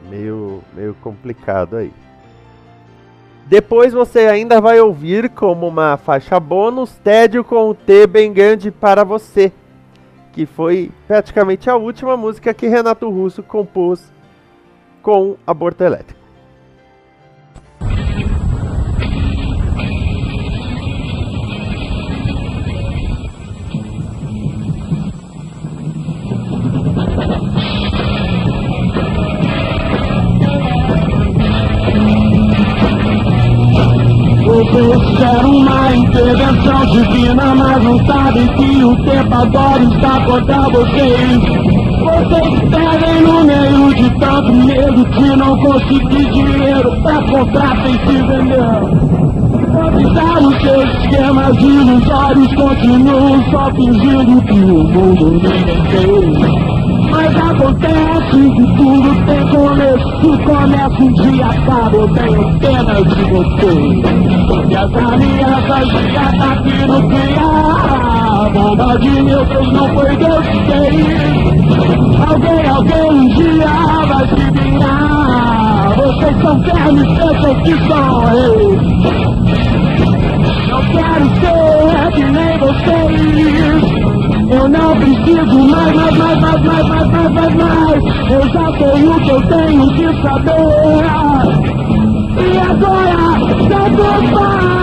Meio, 0.09 0.61
meio 0.73 0.93
complicado 0.95 1.77
aí. 1.77 1.91
Depois 3.45 3.93
você 3.93 4.19
ainda 4.21 4.61
vai 4.61 4.79
ouvir 4.79 5.29
como 5.29 5.67
uma 5.67 5.97
faixa 5.97 6.39
bônus 6.39 6.95
Tédio 7.03 7.43
com 7.43 7.69
o 7.69 7.75
T 7.75 8.07
bem 8.07 8.31
grande 8.31 8.71
para 8.71 9.03
você, 9.03 9.51
que 10.31 10.45
foi 10.45 10.91
praticamente 11.07 11.69
a 11.69 11.75
última 11.75 12.15
música 12.15 12.53
que 12.53 12.67
Renato 12.67 13.09
Russo 13.09 13.43
compôs 13.43 14.12
com 15.03 15.35
Aborto 15.45 15.83
Elétrico. 15.83 16.23
Querem 35.17 35.45
uma 35.45 35.95
intervenção 35.95 36.85
divina, 36.87 37.53
mas 37.55 37.83
não 37.83 38.05
sabem 38.05 38.47
que 38.55 38.83
o 38.83 38.95
tempo 39.03 39.35
agora 39.35 39.83
está 39.83 40.25
contra 40.25 40.69
vocês. 40.69 41.82
Vocês 42.23 42.59
perdem 42.69 43.21
no 43.21 43.43
meio 43.43 43.93
de 43.95 44.09
tanto 44.19 44.53
medo 44.53 45.05
de 45.05 45.35
não 45.35 45.57
conseguir 45.59 46.31
dinheiro 46.31 47.01
pra 47.01 47.21
contrato 47.23 47.89
e 47.89 47.91
se 47.99 48.17
vender. 48.27 49.13
Os 49.73 50.61
seus 50.61 50.89
esquemas 50.99 51.57
ilusórios 51.57 52.53
continuam 52.53 53.43
só 53.51 53.71
fingindo 53.71 54.41
que 54.43 54.53
o 54.53 54.83
mundo 54.83 55.31
ninguém 55.31 55.83
fez. 55.89 56.63
Mas 57.11 57.35
acontece 57.35 58.37
que 58.55 58.65
tudo 58.77 59.09
tem 59.25 59.47
começo. 59.49 60.07
Se 60.21 60.31
começa 60.43 61.03
um 61.03 61.13
dia, 61.13 61.45
acaba, 61.45 61.95
eu 61.95 62.07
tenho 62.13 62.59
pena 62.59 62.95
de 63.03 63.21
você. 63.31 63.73
E 64.69 64.75
as 64.75 64.93
alianças 64.95 65.87
já 66.11 66.31
tá 66.37 66.61
vindo 66.63 67.07
criar. 67.09 68.49
Bomba 68.53 68.97
de 68.99 69.21
meu 69.21 69.45
Deus, 69.45 69.73
não 69.73 69.87
foi 69.95 70.15
Deus 70.17 70.47
que 70.47 70.59
fez. 70.65 71.62
Alguém, 71.83 72.67
alguém 72.67 73.11
um 73.11 73.27
dia 73.35 73.67
vai 74.07 74.25
se 74.27 74.43
virar. 74.51 75.93
Vocês 75.95 76.35
são 76.41 76.55
vermes, 76.61 77.07
pensam 77.17 77.55
que 77.63 77.73
são 77.87 78.19
reis. 78.25 78.81
Não 80.69 80.81
quero 80.91 81.25
ser 81.39 82.11
que 82.13 82.23
nem 82.31 82.53
vocês. 82.59 83.83
Eu 84.51 84.65
não 84.69 84.95
preciso 84.95 85.59
mais, 85.69 85.95
mais, 85.95 86.17
mais, 86.17 86.39
mais, 86.39 86.61
mais, 86.61 86.87
mais, 86.87 87.07
mais, 87.11 87.31
mais, 87.33 87.55
mais. 87.55 88.01
Eu 88.29 88.43
já 88.49 88.65
sei 88.77 89.07
o 89.07 89.15
que 89.19 89.29
eu 89.29 89.41
tenho 89.47 89.85
que 89.93 90.07
saber. 90.21 91.05
E 92.39 92.57
agora, 92.57 93.23
tanto 93.69 94.05
faz. 94.31 94.73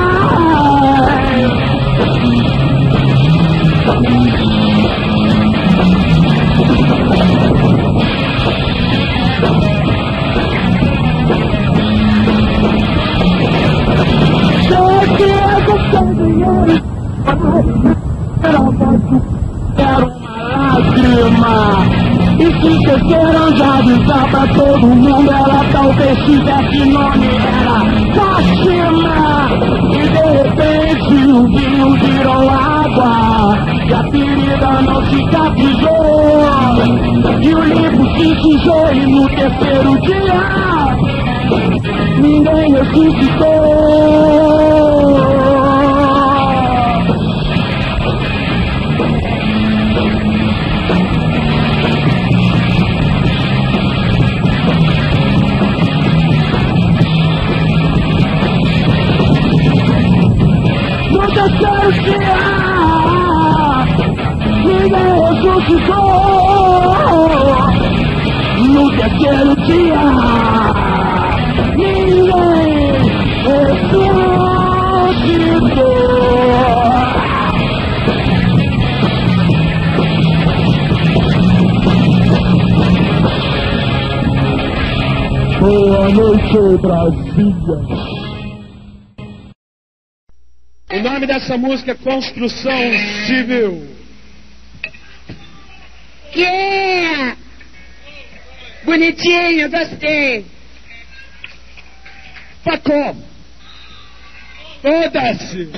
Tivesse 26.30 26.84
nome, 26.90 27.26
era 27.36 27.78
Fátima. 28.14 29.48
E 29.92 30.08
de 30.08 30.22
repente 30.38 30.69
o 31.14 31.46
vinho 31.46 31.92
virou 31.98 32.48
água, 32.48 33.58
e 33.86 33.92
a 33.92 34.02
ferida 34.10 34.82
não 34.82 35.04
cicatrizou. 35.06 36.40
E 37.42 37.54
o 37.54 37.60
livro 37.64 38.04
se 38.16 38.28
sujou, 38.40 38.92
e 38.92 39.06
no 39.06 39.28
terceiro 39.28 40.00
dia, 40.02 40.42
ninguém 42.20 42.72
ressuscitou. 42.72 44.10
Dia, 61.40 62.36
ninguém 64.62 65.10
ressuscitou. 65.24 65.96
No 68.68 68.84
terceiro 68.90 69.52
dia, 69.64 70.04
ninguém 71.76 72.92
ressuscitou. 73.46 74.20
Boa 85.60 86.04
noite, 86.10 86.60
Brasília. 86.82 88.09
O 90.92 90.98
nome 90.98 91.24
dessa 91.24 91.56
música 91.56 91.92
é 91.92 91.94
Construção 91.94 92.80
Civil. 93.26 93.96
Yeah! 96.34 97.36
Bonitinho, 98.84 99.70
gostei. 99.70 100.44
Pacó. 102.64 103.14
Foda-se. 104.82 105.70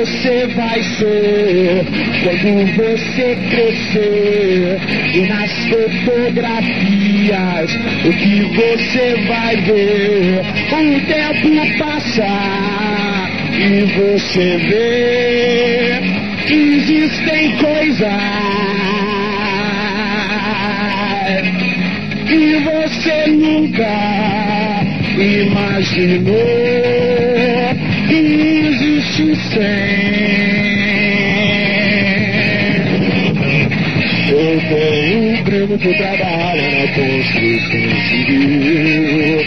Você 0.00 0.46
vai 0.56 0.82
ser 0.82 1.84
quando 2.22 2.66
você 2.74 3.36
crescer? 3.50 4.78
E 5.14 5.20
nas 5.28 5.52
fotografias, 5.68 7.70
o 8.06 8.12
que 8.12 8.40
você 8.56 9.16
vai 9.28 9.56
ver? 9.56 10.40
O 10.72 11.00
tempo 11.06 11.50
passar 11.78 13.30
e 13.52 13.84
você 13.92 14.56
vê 14.68 16.00
que 16.46 16.54
existem 16.54 17.58
coisas 17.58 18.08
que 22.26 22.58
você 22.60 23.26
nunca 23.26 23.92
imaginou 25.18 26.80
existe 29.20 29.36
sem. 29.54 30.80
Eu 34.30 34.60
tenho 34.68 35.32
um 35.32 35.44
primo 35.44 35.78
que 35.78 35.94
trabalha 35.94 36.62
na 36.70 36.86
construção 36.94 37.90
civil. 38.08 39.44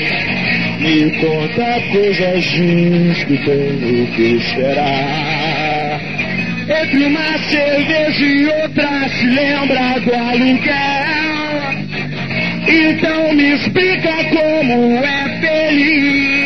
Me 0.80 1.12
conta 1.22 1.82
coisas 1.92 2.44
diz 2.44 3.24
que 3.24 3.38
tenho 3.38 4.08
que 4.08 4.22
esperar. 4.36 6.02
Entre 6.64 7.06
uma 7.06 7.38
cerveja 7.50 8.26
e 8.26 8.46
outra 8.46 9.10
se 9.10 9.26
lembra 9.26 10.00
do 10.00 10.14
aluguel. 10.14 11.14
Então 12.68 13.34
me 13.34 13.54
explica 13.56 14.24
como 14.26 14.98
é 14.98 15.40
feliz. 15.42 16.43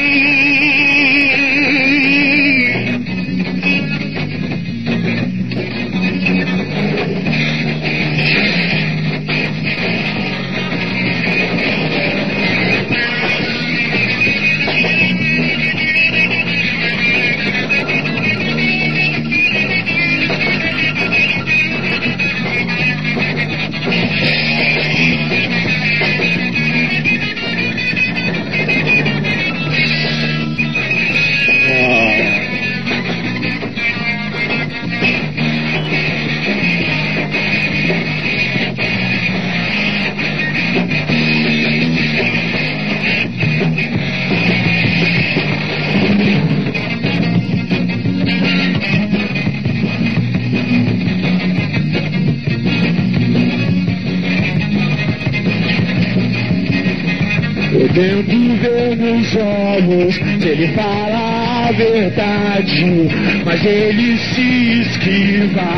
Mas 63.45 63.63
ele 63.63 64.17
se 64.17 64.82
esquiva 64.82 65.69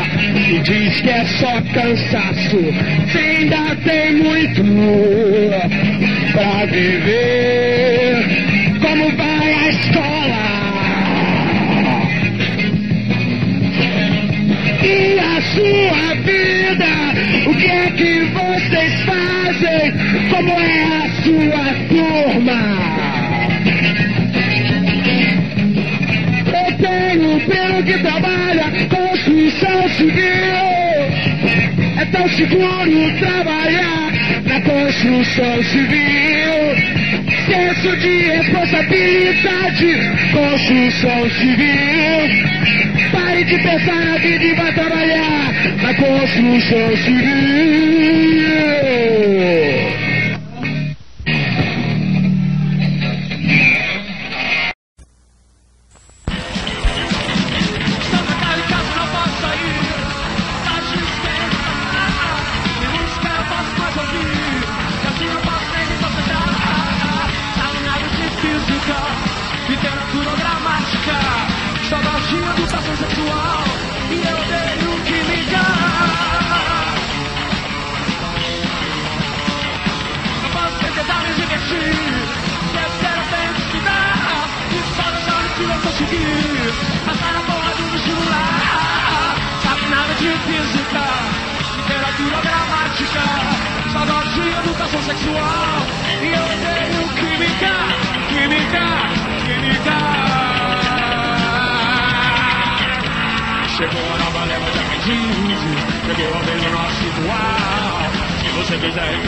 e 0.48 0.58
diz 0.60 1.00
que 1.02 1.10
é 1.10 1.24
só 1.26 1.60
cansaço. 1.74 2.56
Você 3.06 3.18
ainda 3.18 3.76
tem 3.84 4.14
muito 4.14 4.62
pra 6.32 6.64
viver. 6.66 8.26
Como 8.80 9.16
vai 9.16 9.52
a 9.52 9.68
escola? 9.68 10.50
E 14.82 15.18
a 15.18 15.42
sua 15.42 16.14
vida? 16.24 17.50
O 17.50 17.54
que 17.54 17.66
é 17.66 17.90
que 17.90 18.20
vocês 18.32 18.94
fazem? 19.02 19.92
Como 20.30 20.52
é 20.52 20.84
a 20.84 21.08
sua 21.22 21.74
turma? 21.88 23.09
Primo 27.40 27.82
que 27.82 27.98
trabalha 27.98 28.64
construção 28.88 29.88
civil. 29.90 30.70
É 32.00 32.04
tão 32.12 32.28
seguro 32.28 33.18
trabalhar 33.18 34.12
na 34.44 34.60
construção 34.60 35.62
civil. 35.64 37.00
Senso 37.46 37.96
de 37.96 38.22
responsabilidade, 38.22 39.96
construção 40.32 41.30
civil. 41.30 42.50
Pare 43.12 43.44
de 43.44 43.58
pensar 43.58 44.04
na 44.04 44.18
vida 44.18 44.44
e 44.44 44.54
vai 44.54 44.72
trabalhar 44.72 45.52
na 45.82 45.94
construção 45.94 46.96
civil. 47.04 47.89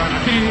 Na 0.08 0.20
tribo, 0.20 0.50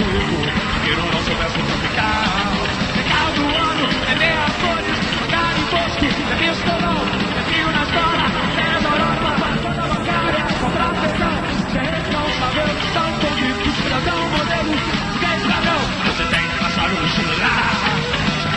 que 0.84 0.92
no 0.96 1.06
nosso 1.12 1.32
verso 1.36 1.60
tropical. 1.68 2.52
Legal 2.96 3.28
do 3.36 3.44
ano, 3.44 3.86
é 4.08 4.16
meia 4.16 4.48
cores, 4.62 5.00
lugar 5.22 5.52
em 5.58 5.66
bosque, 5.72 6.08
é 6.08 6.36
pistolão, 6.40 7.00
é 7.38 7.44
frio 7.50 7.70
na 7.72 7.82
é 7.82 8.76
Europa, 8.92 9.30
toda 9.62 9.84
bancária, 9.92 10.44
contratação. 10.60 11.36
Se 11.72 11.78
a 11.78 11.84
gente 11.84 12.10
não 12.12 12.26
sabe 12.40 12.60
o 12.60 12.76
que 12.76 12.86
estão 12.88 13.08
convictos, 13.20 13.74
cidadão, 13.82 14.20
modelo, 14.30 14.74
que 15.20 15.26
é 15.26 15.38
escravão. 15.38 15.82
Você 16.06 16.24
tem 16.32 16.46
que 16.48 16.58
passar 16.60 16.90
no 16.90 17.06
estimular, 17.06 17.72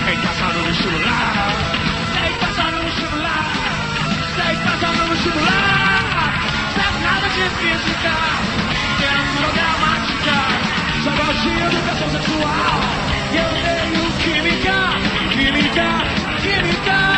tem 0.05 0.17
que 0.17 0.27
passar 0.27 0.53
no 0.55 0.71
estimular, 0.71 1.51
tem 2.15 2.33
que 2.33 2.39
passar 2.39 2.71
no 2.73 2.89
estimular, 2.89 3.47
tem 4.37 4.57
que 4.57 4.65
passar 4.65 4.93
no 4.95 5.15
estimular. 5.15 5.95
Sabe 6.75 6.99
nada 7.05 7.29
de 7.29 7.45
física, 7.59 8.54
educação 11.49 12.09
sexual. 12.11 12.81
Eu 13.33 13.49
tenho 13.63 14.03
química, 14.23 14.77
química, 15.33 15.89
química. 16.43 17.14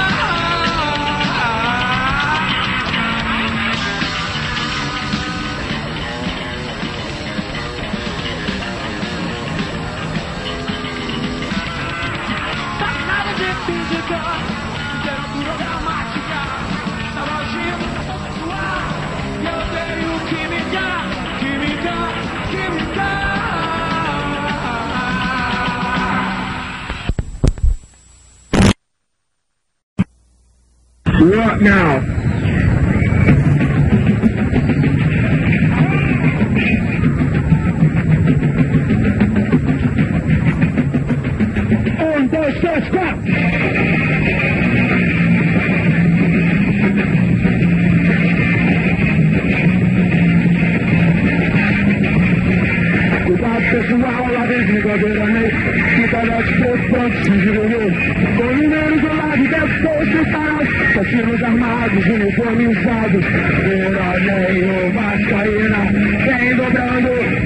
up 31.57 31.63
now. 31.63 32.06
Pessoal, 53.57 54.33
lá 54.33 54.47
dentro 54.47 54.75
de 54.75 54.83
que 54.83 56.09
parece 56.09 56.53
pouco 56.63 56.89
pronto 56.91 57.17
se 57.25 57.31
desenvolver. 57.31 57.93
Com 58.37 58.45
números 58.45 59.01
do 59.01 59.09
lado, 59.17 59.43
postos 59.83 60.29
parados, 60.31 60.69
assassinos 60.91 61.43
armados, 61.43 62.07
uniformizados. 62.07 63.25
Veraneio, 63.65 64.93
Vascaína, 64.93 65.81
vem 66.27 66.57
dobrando 66.57 67.46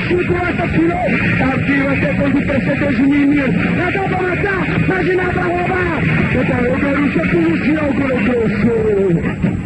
5 0.00 0.34
essa 0.34 0.68
final. 0.68 1.06
Aqui 1.54 1.82
vai 1.82 1.96
ser 2.00 2.16
quando 2.16 2.46
perceber 2.46 2.88
os 2.88 2.98
meninos. 2.98 3.54
Não 3.54 3.92
dá 3.92 4.02
pra 4.08 4.22
matar, 4.22 4.66
mas 4.88 5.06
não 5.06 5.16
dá 5.16 5.24
pra 5.30 5.42
roubar. 5.42 6.02
Então, 6.40 6.60
eu 6.64 6.76
quero 6.78 7.12
ser 7.12 7.26
policial, 7.30 7.92
grosso. 7.94 9.57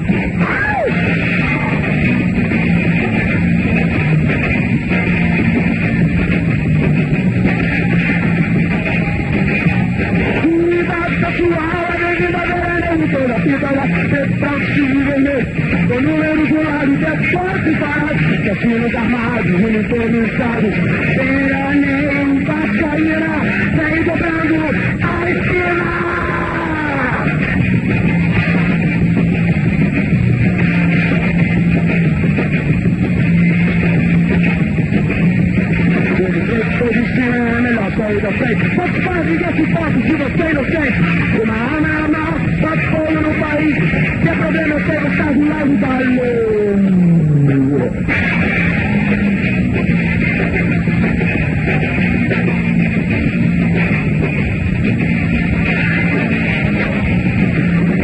De 13.53 15.05
vermelho. 15.05 15.47
Com 15.89 16.01
números 16.01 16.49
do 16.49 16.63
lado, 16.63 16.97
depois 16.97 17.79
parados, 17.79 18.23
assassinos 18.41 18.95
armados, 18.95 19.53
uniformizados. 19.53 20.75
Veraneio, 21.17 22.45
Vascaína, 22.45 23.35
vem 23.77 24.05
dobrando 24.05 24.59
a 25.03 25.31
esquina. 25.31 26.03
Posição, 36.79 37.63
melhor 37.63 37.91
sair 37.97 38.21
da 38.21 38.33
frente. 38.33 38.69
Quanto 38.75 39.03
fazem 39.03 39.37
desse 39.37 39.65
foto 39.73 40.03
se 40.03 40.15
você 40.17 40.53
não 40.53 40.65
tem? 40.65 41.43
Uma 41.43 41.82
país. 43.53 43.75
Se 44.23 44.29
é 44.29 44.35
problema, 44.35 44.75
eu 44.75 44.87
sei, 44.87 44.99
você 45.01 45.23
do 45.35 45.49
lado 45.49 45.77
da 45.79 45.99
lei. 45.99 46.23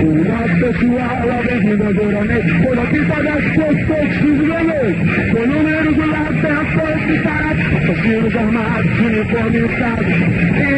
Uma 0.05 0.43
pessoal, 0.59 1.23
a 1.31 1.43
bem-vinda 1.47 1.93
duramente. 1.93 2.53
Quando 2.63 2.81
aqui 2.81 3.01
parece 3.07 3.51
que 3.51 3.61
eu 3.61 3.73
estou 3.73 4.03
te 4.09 4.29
Com 5.33 5.43
número 5.47 5.91
do 5.95 6.07
lado, 6.11 6.35
tem 6.41 6.51
a 6.51 6.65
força 6.65 7.15
parada. 7.25 7.63
Assassinos 7.79 8.37
armados, 8.37 8.99
uniformizados. 8.99 10.78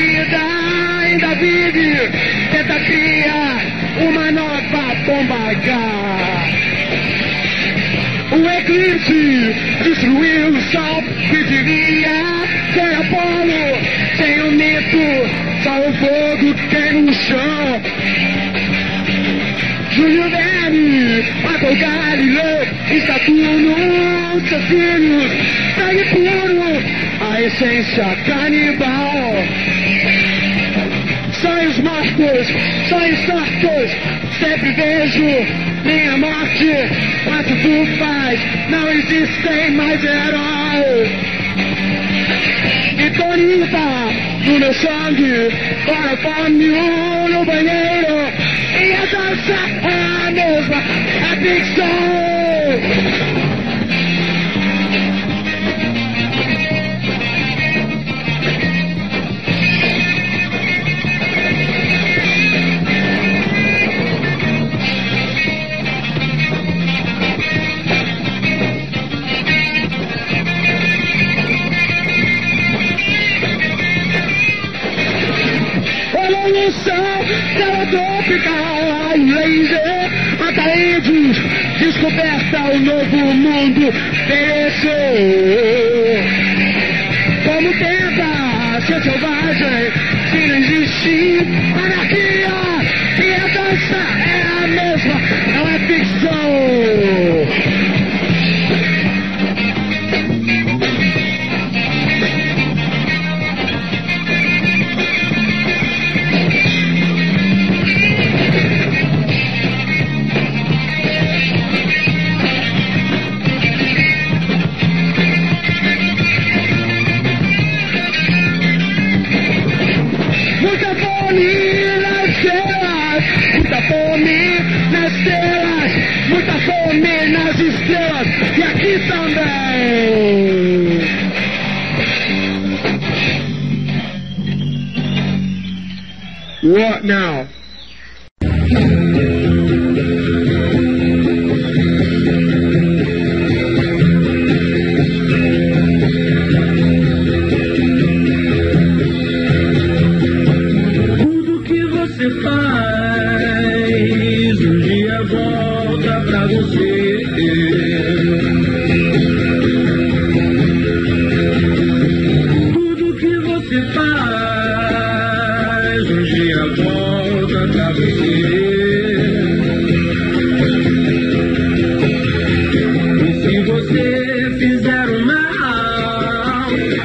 vida 0.00 0.40
ainda 1.02 1.34
vive, 1.34 2.10
tenta 2.50 2.80
criar 2.80 3.60
uma 4.00 4.30
nova 4.30 4.94
bomba 5.04 5.50
H. 5.50 6.60
O 8.32 8.48
eclipse 8.48 9.54
destruiu 9.82 10.48
o 10.48 10.60
sol 10.72 11.02
que 11.30 11.44
diria 11.44 12.40
ser 12.72 12.94
Apolo. 12.94 13.60
Sem 14.16 14.40
o 14.42 14.52
mito, 14.52 15.08
só 15.62 15.78
o 15.80 15.92
fogo 15.94 16.54
tem 16.70 17.02
no 17.02 17.12
chão. 17.12 17.82
Júlio 19.92 20.30
Verne 20.30 21.24
matou 21.42 21.76
Galileu 21.76 22.68
e 22.90 23.00
Saturno, 23.00 24.40
seus 24.48 24.64
filhos, 24.66 25.32
sangue 25.76 26.04
puro, 26.10 27.30
a 27.32 27.40
essência 27.42 28.16
canibal. 28.26 29.34
Marcos, 32.00 32.48
Tony 32.88 33.14
Santos, 33.26 33.90
sempre 34.38 34.72
vejo 34.72 35.26
minha 35.84 36.16
morte, 36.16 36.72
quanto 37.24 37.54
tu 37.56 37.86
faz, 37.98 38.40
não 38.70 38.88
existem 38.90 39.70
mais 39.72 40.02
heróis. 40.02 41.10
E 42.96 43.10
Tonita, 43.18 44.08
no 44.46 44.58
meu 44.60 44.72
sangue, 44.72 45.50
para 45.84 46.16
fome 46.16 46.68
no 46.68 47.44
banheiro, 47.44 48.32
e 48.80 48.94
a 48.94 49.04
dança 49.04 49.58
é 49.84 50.26
a 50.26 50.30
mesma, 50.30 50.82
é 51.20 51.36
ficção. 51.36 53.29
descoberta, 82.00 82.62
o 82.72 82.80
novo 82.80 83.34
mundo 83.34 83.92
chegou. 84.80 86.24
Como 87.44 87.72
tenta 87.74 88.80
ser 88.86 89.02
selvagem, 89.02 89.92
se 90.30 90.46
não 90.46 90.56
existe 90.56 91.46
anarquia. 91.76 92.69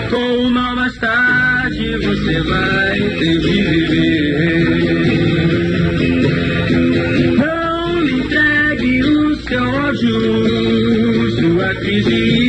com 0.10 0.50
mal 0.50 0.76
mais 0.76 0.96
tarde 0.98 1.98
você 1.98 2.42
vai 2.42 3.00
ter 3.00 3.40
de 3.40 3.64
viver. 3.64 4.96
Não 7.38 8.02
me 8.02 8.12
entregue 8.12 9.04
o 9.04 9.36
seu 9.36 9.64
ódio, 9.64 11.32
sua 11.32 11.76
crise. 11.76 12.45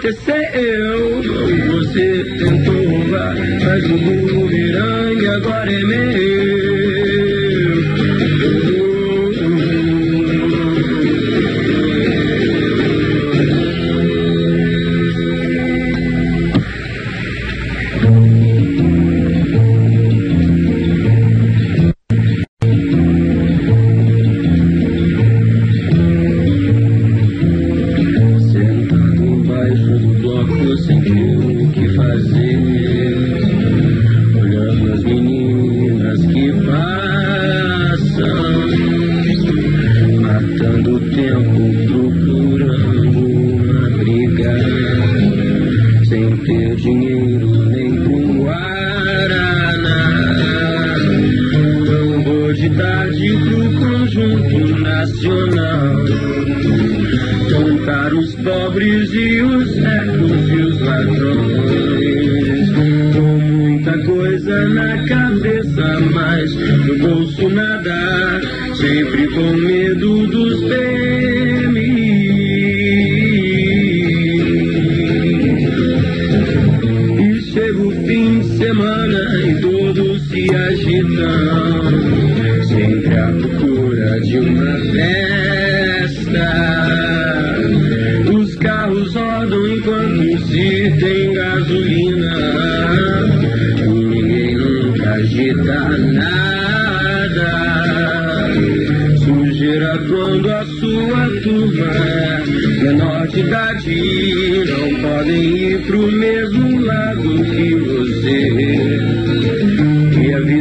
Aconteceu. 0.00 1.22
Você 1.68 2.24
tentou 2.38 2.88
roubar, 2.88 3.36
mas 3.36 3.84
o 3.84 3.98
bumerangue 3.98 5.28
agora 5.28 5.72
é 5.72 5.84
meu. 5.84 6.59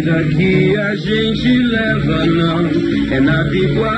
Que 0.09 0.75
a 0.75 0.95
gente 0.95 1.57
leva 1.67 2.25
não 2.25 2.67
é 3.11 3.19
nada 3.19 3.55
igual 3.55 3.93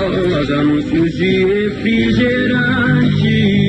aos 0.00 0.50
anúncios 0.50 1.14
de 1.16 1.44
refrigerante. 1.44 3.63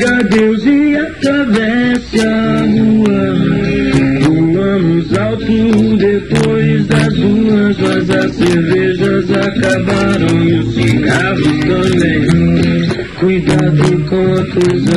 Diga 0.00 0.16
adeus 0.16 0.64
e 0.64 0.96
atravesse 0.96 2.20
a 2.20 2.64
rua. 2.64 3.34
Voamos 4.24 5.18
alto 5.18 5.96
depois 5.98 6.86
das 6.86 7.18
ruas, 7.18 7.76
mas 7.78 8.08
as 8.08 8.34
cervejas 8.34 9.30
acabaram 9.30 10.42
e 10.42 10.58
os 10.58 10.74
cigarros 10.74 11.58
também. 11.66 12.88
Cuidado 13.18 14.06
com 14.08 14.32
a 14.32 14.46
coisa, 14.46 14.96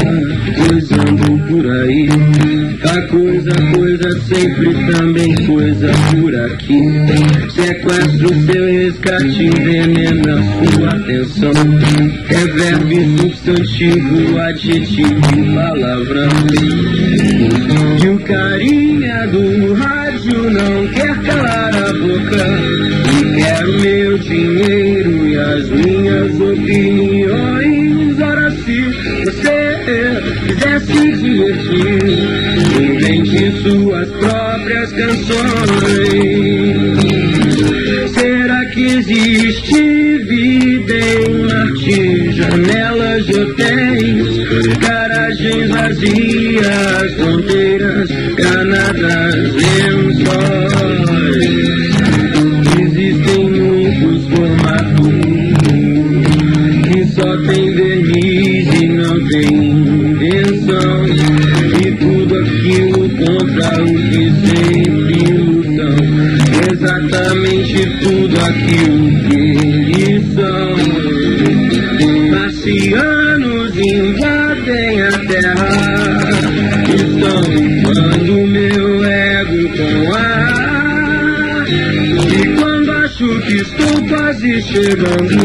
coisando 0.70 1.48
por 1.50 1.70
aí. 1.70 2.63
A 2.86 3.02
coisa, 3.08 3.54
coisa, 3.74 4.20
sempre 4.28 4.74
também 4.92 5.34
coisa 5.46 5.90
por 6.12 6.36
aqui. 6.36 6.82
Sequestro 7.56 8.28
seu 8.46 8.66
resgate, 8.66 9.46
envenena 9.46 10.44
sua 10.44 10.90
atenção. 10.90 11.52
É 12.30 12.46
verbo 12.46 13.18
substantivo, 13.18 14.38
adjetivo 14.38 15.22
palavrão. 15.56 16.30
E 18.04 18.08
o 18.10 18.20
carinha 18.20 19.28
do 19.28 19.74
rádio 19.76 20.52
não 20.52 20.88
quer 20.90 21.22
calar 21.24 21.74
a 21.74 21.94
boca. 21.94 22.46
E 23.14 23.24
quer 23.38 23.66
o 23.66 23.80
meu 23.80 24.18
dinheiro 24.18 25.26
e 25.26 25.38
as 25.38 25.70
minhas 25.70 26.42
opiniões. 26.42 28.20
Ora, 28.20 28.52
se 28.52 28.82
você 29.24 29.74
quiser 30.64 30.80
se 30.82 31.12
divertir, 31.18 32.04
invente 32.82 33.52
suas 33.62 34.10
próprias 34.10 34.92
canções. 34.94 35.34
Será 38.14 38.66
que 38.68 38.84
existe 38.84 40.18
vida 40.20 40.94
em 40.94 41.44
Marte? 41.46 42.32
Janelas 42.32 43.26
de 43.26 43.40
hotéis, 43.40 44.78
garagens 44.80 45.70
vazias, 45.70 47.14
fronteiras, 47.16 48.10
granadas, 48.36 49.36
lençóis. 49.56 50.84
Contra 63.74 63.84
o 63.84 63.94
que 63.94 64.32
sempre 64.46 65.34
lutam. 65.34 65.96
Exatamente 66.72 67.78
tudo 68.02 68.36
aquilo 68.40 69.06
que 69.24 69.36
eles 69.36 70.34
são. 70.34 70.76
Marcianos 72.30 73.78
invadem 73.78 75.02
a 75.02 75.12
terra. 75.28 75.70
Estão 76.94 77.42
limpando 77.52 78.48
meu 78.48 79.04
ego 79.04 79.70
com 79.78 80.14
ar. 80.14 81.66
E 82.32 82.48
quando 82.56 82.92
acho 82.92 83.42
que 83.42 83.54
estou 83.56 84.08
quase 84.08 84.62
chegando, 84.62 85.44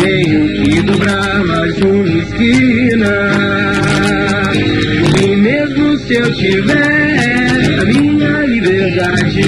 tenho 0.00 0.64
que 0.64 0.82
dobrar 0.82 1.44
mais 1.44 1.76
uma 1.80 2.08
esquina. 2.08 3.47
Se 6.08 6.14
eu 6.14 6.32
tiver 6.32 7.80
a 7.80 7.84
minha 7.84 8.40
liberdade, 8.46 9.42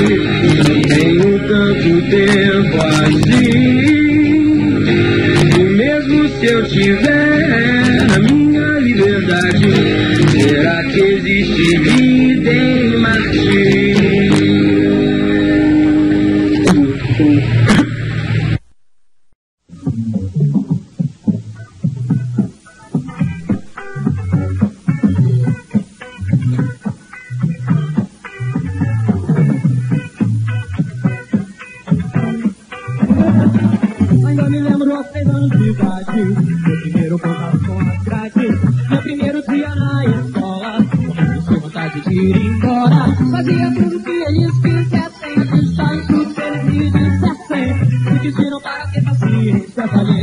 não 0.68 0.82
tenho 0.82 1.38
tanto 1.48 2.02
tempo 2.10 2.76
assim. 3.02 3.80
E 5.58 5.64
mesmo 5.64 6.28
se 6.28 6.44
eu 6.44 6.62
tiver 6.68 8.06
a 8.14 8.18
minha 8.18 8.78
liberdade, 8.78 9.72
será 10.38 10.84
que 10.84 11.00
existe 11.00 11.78
vida 11.78 12.09
Meu 35.90 36.80
primeiro 36.82 37.18
contato 37.18 37.58
com 37.66 37.80
as 37.80 38.02
grades 38.04 38.88
Meu 38.90 39.02
primeiro 39.02 39.42
dia 39.42 39.74
na 39.74 40.04
escola 40.04 40.78
Começou 41.16 41.60
vontade 41.60 42.00
de 42.02 42.14
ir 42.14 42.36
embora. 42.36 43.16
Fazia 43.30 43.74
tudo 43.74 44.02
que 44.04 44.10
eles 44.10 44.58
quisessem, 44.60 45.66
só 45.74 45.94
em 45.94 46.06
tudo 46.06 46.34
que 46.34 46.40
eles 46.40 46.64
me 46.64 46.90
dissessem. 46.90 47.74
Me 48.04 48.20
pediram 48.20 48.60
para 48.60 48.86
ter 48.88 49.02
paciência, 49.02 49.88
falei. 49.88 50.19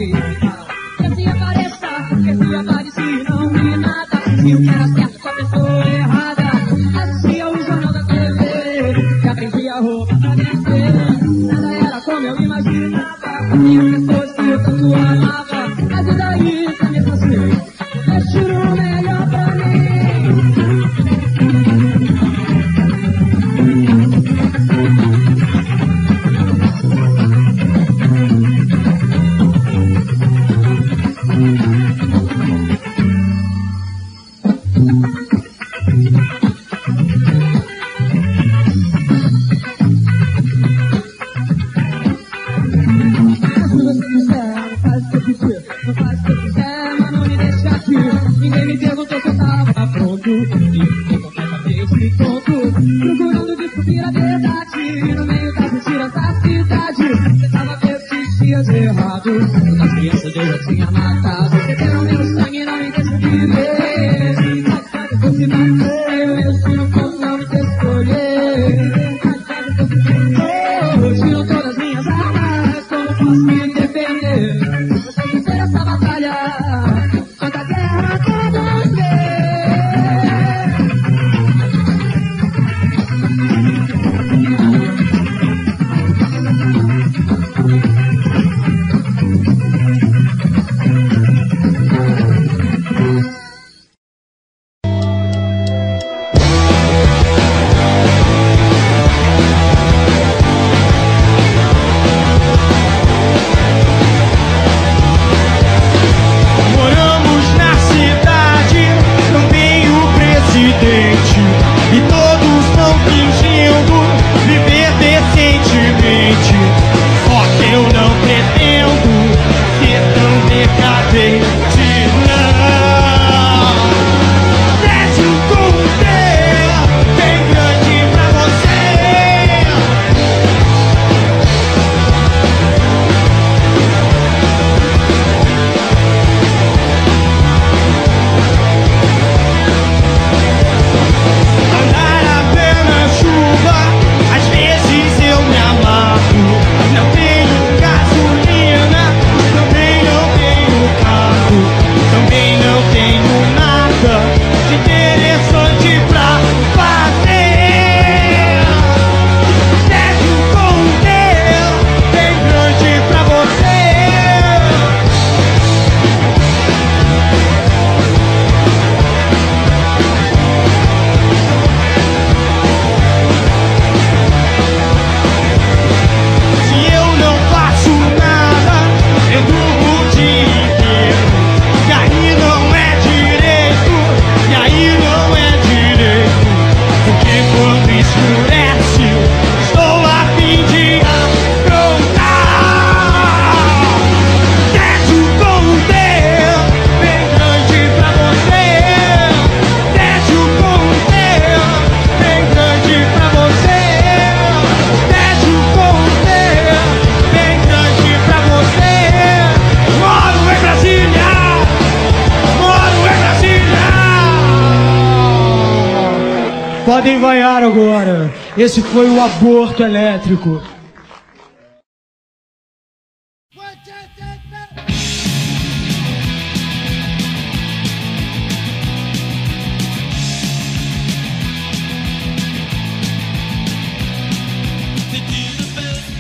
Esse 218.68 218.82
foi 218.82 219.10
o 219.10 219.22
aborto 219.22 219.82
elétrico. 219.82 220.62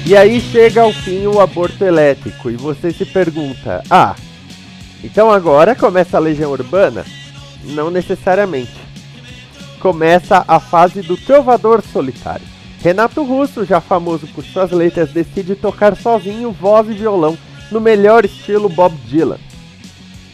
E 0.05 0.15
aí 0.15 0.39
chega 0.39 0.83
ao 0.83 0.93
fim 0.93 1.27
o 1.27 1.41
aborto 1.41 1.83
elétrico 1.83 2.49
e 2.49 2.55
você 2.55 2.93
se 2.93 3.03
pergunta: 3.05 3.83
ah, 3.89 4.15
então 5.03 5.29
agora 5.29 5.75
começa 5.75 6.15
a 6.15 6.21
legião 6.21 6.53
urbana? 6.53 7.03
Não 7.65 7.91
necessariamente. 7.91 8.76
Começa 9.79 10.43
a 10.47 10.59
fase 10.59 11.01
do 11.01 11.15
trovador 11.15 11.81
solitário. 11.81 12.45
Renato 12.79 13.23
Russo, 13.23 13.65
já 13.65 13.81
famoso 13.81 14.27
por 14.27 14.43
suas 14.43 14.71
letras, 14.71 15.11
decide 15.11 15.55
tocar 15.55 15.95
sozinho 15.95 16.51
voz 16.51 16.89
e 16.89 16.93
violão 16.93 17.37
no 17.71 17.81
melhor 17.81 18.25
estilo 18.25 18.69
Bob 18.69 18.95
Dylan. 19.07 19.39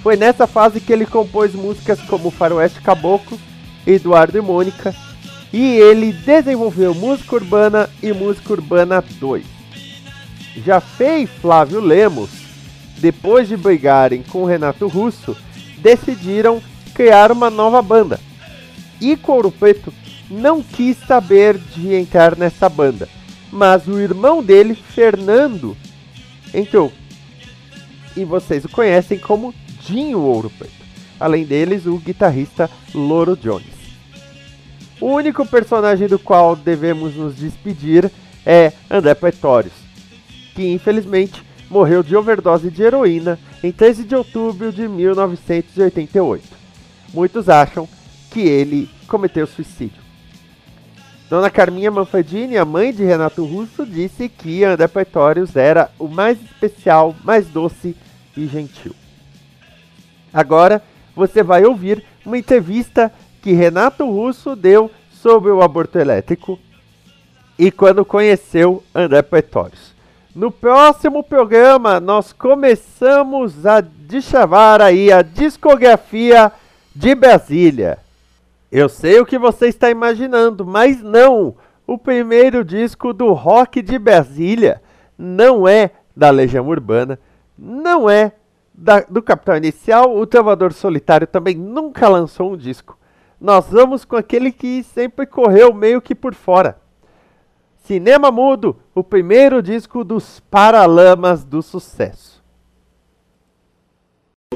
Foi 0.01 0.15
nessa 0.15 0.45
fase 0.45 0.81
que 0.81 0.91
ele 0.91 1.05
compôs 1.05 1.53
músicas 1.53 2.01
como 2.01 2.29
Faroeste 2.29 2.81
Caboclo, 2.81 3.39
Eduardo 3.87 4.37
e 4.37 4.41
Mônica, 4.41 4.93
e 5.51 5.77
ele 5.77 6.11
desenvolveu 6.11 6.93
Música 6.93 7.35
Urbana 7.35 7.89
e 8.01 8.11
Música 8.11 8.53
Urbana 8.53 9.03
2. 9.19 9.45
Já 10.65 10.81
Fei 10.81 11.23
e 11.23 11.27
Flávio 11.27 11.79
Lemos, 11.79 12.29
depois 12.97 13.47
de 13.47 13.55
brigarem 13.55 14.23
com 14.23 14.45
Renato 14.45 14.87
Russo, 14.87 15.35
decidiram 15.77 16.61
criar 16.93 17.31
uma 17.31 17.49
nova 17.49 17.81
banda. 17.81 18.19
E 19.03 19.17
Couro 19.17 19.51
Preto 19.51 19.93
não 20.29 20.63
quis 20.63 20.95
saber 21.05 21.57
de 21.57 21.93
entrar 21.93 22.37
nessa 22.37 22.69
banda, 22.69 23.09
mas 23.51 23.85
o 23.85 23.99
irmão 23.99 24.41
dele, 24.41 24.73
Fernando, 24.75 25.75
entrou. 26.53 26.89
E 28.15 28.23
vocês 28.23 28.63
o 28.63 28.69
conhecem 28.69 29.19
como 29.19 29.53
Dinho 29.85 30.21
Ouro 30.21 30.49
Preto. 30.49 30.71
Além 31.19 31.43
deles, 31.43 31.85
o 31.85 31.97
guitarrista 31.97 32.71
Loro 32.95 33.35
Jones. 33.35 33.75
O 35.01 35.07
único 35.07 35.45
personagem 35.45 36.07
do 36.07 36.17
qual 36.17 36.55
devemos 36.55 37.13
nos 37.13 37.35
despedir 37.35 38.09
é 38.45 38.71
André 38.89 39.13
Pretórios, 39.15 39.73
que 40.55 40.71
infelizmente 40.71 41.43
morreu 41.69 42.01
de 42.03 42.15
overdose 42.15 42.71
de 42.71 42.83
heroína 42.83 43.37
em 43.61 43.69
13 43.69 44.05
de 44.05 44.15
outubro 44.15 44.71
de 44.71 44.87
1988. 44.87 46.41
Muitos 47.13 47.49
acham 47.49 47.85
que 48.31 48.41
ele 48.41 48.89
cometeu 49.13 49.45
suicídio. 49.45 50.01
Dona 51.29 51.47
Carminha 51.47 51.91
Manfredini, 51.91 52.57
a 52.57 52.65
mãe 52.65 52.91
de 52.91 53.03
Renato 53.03 53.45
Russo, 53.45 53.85
disse 53.85 54.27
que 54.27 54.63
André 54.63 54.87
Pretórios 54.87 55.55
era 55.55 55.91
o 55.99 56.07
mais 56.07 56.41
especial, 56.41 57.15
mais 57.23 57.45
doce 57.45 57.95
e 58.35 58.47
gentil. 58.47 58.95
Agora 60.33 60.81
você 61.15 61.43
vai 61.43 61.63
ouvir 61.63 62.03
uma 62.25 62.39
entrevista 62.39 63.13
que 63.39 63.51
Renato 63.51 64.03
Russo 64.03 64.55
deu 64.55 64.89
sobre 65.11 65.51
o 65.51 65.61
aborto 65.61 65.99
elétrico 65.99 66.57
e 67.59 67.69
quando 67.69 68.03
conheceu 68.03 68.81
André 68.95 69.21
Pretórios. 69.21 69.93
No 70.35 70.49
próximo 70.49 71.21
programa, 71.21 71.99
nós 71.99 72.33
começamos 72.33 73.63
a 73.63 73.79
deschavar 73.79 74.81
aí 74.81 75.11
a 75.11 75.21
discografia 75.21 76.51
de 76.95 77.13
Brasília. 77.13 78.02
Eu 78.75 78.89
sei 78.89 79.19
o 79.19 79.25
que 79.25 79.37
você 79.37 79.67
está 79.67 79.91
imaginando, 79.91 80.65
mas 80.65 80.99
não! 80.99 81.55
O 81.85 81.95
primeiro 81.95 82.65
disco 82.65 83.13
do 83.13 83.31
rock 83.31 83.83
de 83.83 83.99
Brasília 83.99 84.81
não 85.15 85.67
é 85.67 85.91
da 86.15 86.31
Legião 86.31 86.67
Urbana, 86.67 87.19
não 87.55 88.09
é 88.09 88.31
da, 88.73 89.01
do 89.01 89.21
Capital 89.21 89.57
Inicial, 89.57 90.17
o 90.17 90.25
Trovador 90.25 90.73
Solitário 90.73 91.27
também 91.27 91.53
nunca 91.53 92.09
lançou 92.09 92.51
um 92.51 92.57
disco. 92.57 92.97
Nós 93.39 93.67
vamos 93.69 94.03
com 94.05 94.15
aquele 94.15 94.51
que 94.51 94.81
sempre 94.81 95.27
correu 95.27 95.71
meio 95.71 96.01
que 96.01 96.15
por 96.15 96.33
fora. 96.33 96.79
Cinema 97.83 98.31
Mudo, 98.31 98.75
o 98.95 99.03
primeiro 99.03 99.61
disco 99.61 100.03
dos 100.03 100.39
Paralamas 100.39 101.43
do 101.43 101.61
Sucesso. 101.61 102.43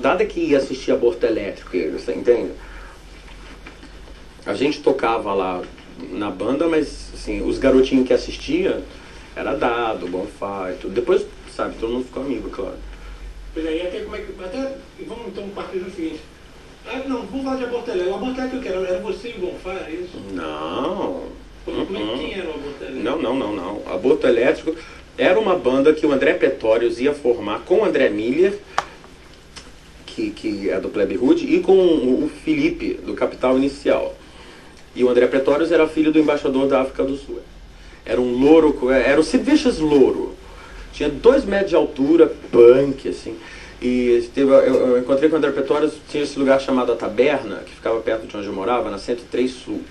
Nada 0.01 0.25
que 0.25 0.39
ia 0.39 0.57
assistir 0.57 0.91
Aborto 0.91 1.23
Elétrico, 1.23 1.77
você 1.91 2.15
entende? 2.15 2.53
A 4.47 4.53
gente 4.53 4.81
tocava 4.81 5.33
lá 5.33 5.61
na 6.11 6.29
banda, 6.31 6.67
mas 6.67 7.09
assim, 7.13 7.41
os 7.41 7.59
garotinhos 7.59 8.07
que 8.07 8.13
assistiam 8.13 8.81
era 9.35 9.53
dado, 9.53 10.07
bonfire, 10.07 10.77
tudo. 10.81 10.93
Depois, 10.93 11.25
sabe, 11.53 11.75
todo 11.79 11.91
mundo 11.93 12.05
ficou 12.05 12.23
amigo, 12.23 12.49
claro. 12.49 12.75
Pois 13.53 13.65
é, 13.65 13.77
e 13.77 13.81
até 13.87 13.99
como 14.01 14.15
é 14.15 14.19
que. 14.19 14.43
Até, 14.43 14.75
vamos 15.05 15.27
então 15.27 15.49
partir 15.49 15.79
do 15.79 15.91
seguinte. 15.93 16.19
Ah, 16.87 17.01
não, 17.05 17.23
vamos 17.23 17.43
falar 17.43 17.57
de 17.57 17.65
Aborto 17.65 17.91
Elétrico. 17.91 18.11
O 18.11 18.15
Aborto 18.15 18.39
Elétrico 18.39 18.63
que 18.63 18.69
era? 18.69 18.79
Era 18.87 18.99
você 19.01 19.29
e 19.29 19.33
o 19.33 19.39
Bonfire, 19.39 19.83
é 19.85 19.91
isso? 19.91 20.17
Não. 20.33 21.23
Como, 21.65 21.85
como 21.85 21.97
é 21.97 22.01
Uhum. 22.01 22.17
que 22.17 22.23
quem 22.23 22.33
era 22.39 22.47
o 22.47 22.53
Aborto 22.53 22.83
Elétrico? 22.83 23.03
Não, 23.03 23.21
não, 23.21 23.35
não, 23.35 23.55
não. 23.55 23.93
Aborto 23.93 24.25
Elétrico 24.27 24.75
era 25.17 25.37
uma 25.37 25.55
banda 25.55 25.93
que 25.93 26.05
o 26.05 26.11
André 26.13 26.33
Pretórios 26.35 26.99
ia 27.01 27.13
formar 27.13 27.59
com 27.65 27.79
o 27.79 27.85
André 27.85 28.09
Miller, 28.09 28.57
que, 30.05 30.29
que 30.31 30.69
é 30.69 30.79
do 30.79 30.87
Plebe 30.89 31.17
Hood, 31.17 31.43
e 31.53 31.59
com 31.59 31.73
o 31.73 32.31
Felipe, 32.45 32.93
do 32.93 33.13
Capital 33.13 33.57
Inicial. 33.57 34.15
E 34.97 35.03
o 35.03 35.09
André 35.09 35.27
Pretórios 35.27 35.71
era 35.71 35.87
filho 35.87 36.11
do 36.11 36.17
embaixador 36.17 36.67
da 36.67 36.81
África 36.81 37.03
do 37.03 37.15
Sul. 37.15 37.39
Era 38.03 38.19
um 38.19 38.35
louro, 38.35 38.89
era 38.89 39.21
o 39.21 39.23
Sid 39.23 39.45
louro. 39.79 40.33
Tinha 40.91 41.07
dois 41.07 41.45
metros 41.45 41.69
de 41.69 41.75
altura, 41.75 42.33
punk, 42.51 43.07
assim. 43.07 43.37
E 43.79 44.27
teve, 44.33 44.49
eu, 44.49 44.57
eu 44.57 44.97
encontrei 44.97 45.29
com 45.29 45.35
o 45.35 45.37
André 45.37 45.51
Pretórios, 45.51 45.93
tinha 46.09 46.23
esse 46.23 46.39
lugar 46.39 46.59
chamado 46.59 46.91
A 46.91 46.95
Taberna, 46.95 47.57
que 47.57 47.75
ficava 47.75 47.99
perto 47.99 48.25
de 48.25 48.35
onde 48.35 48.47
eu 48.47 48.53
morava, 48.53 48.89
na 48.89 48.97
103 48.97 49.51
Sul. 49.51 49.81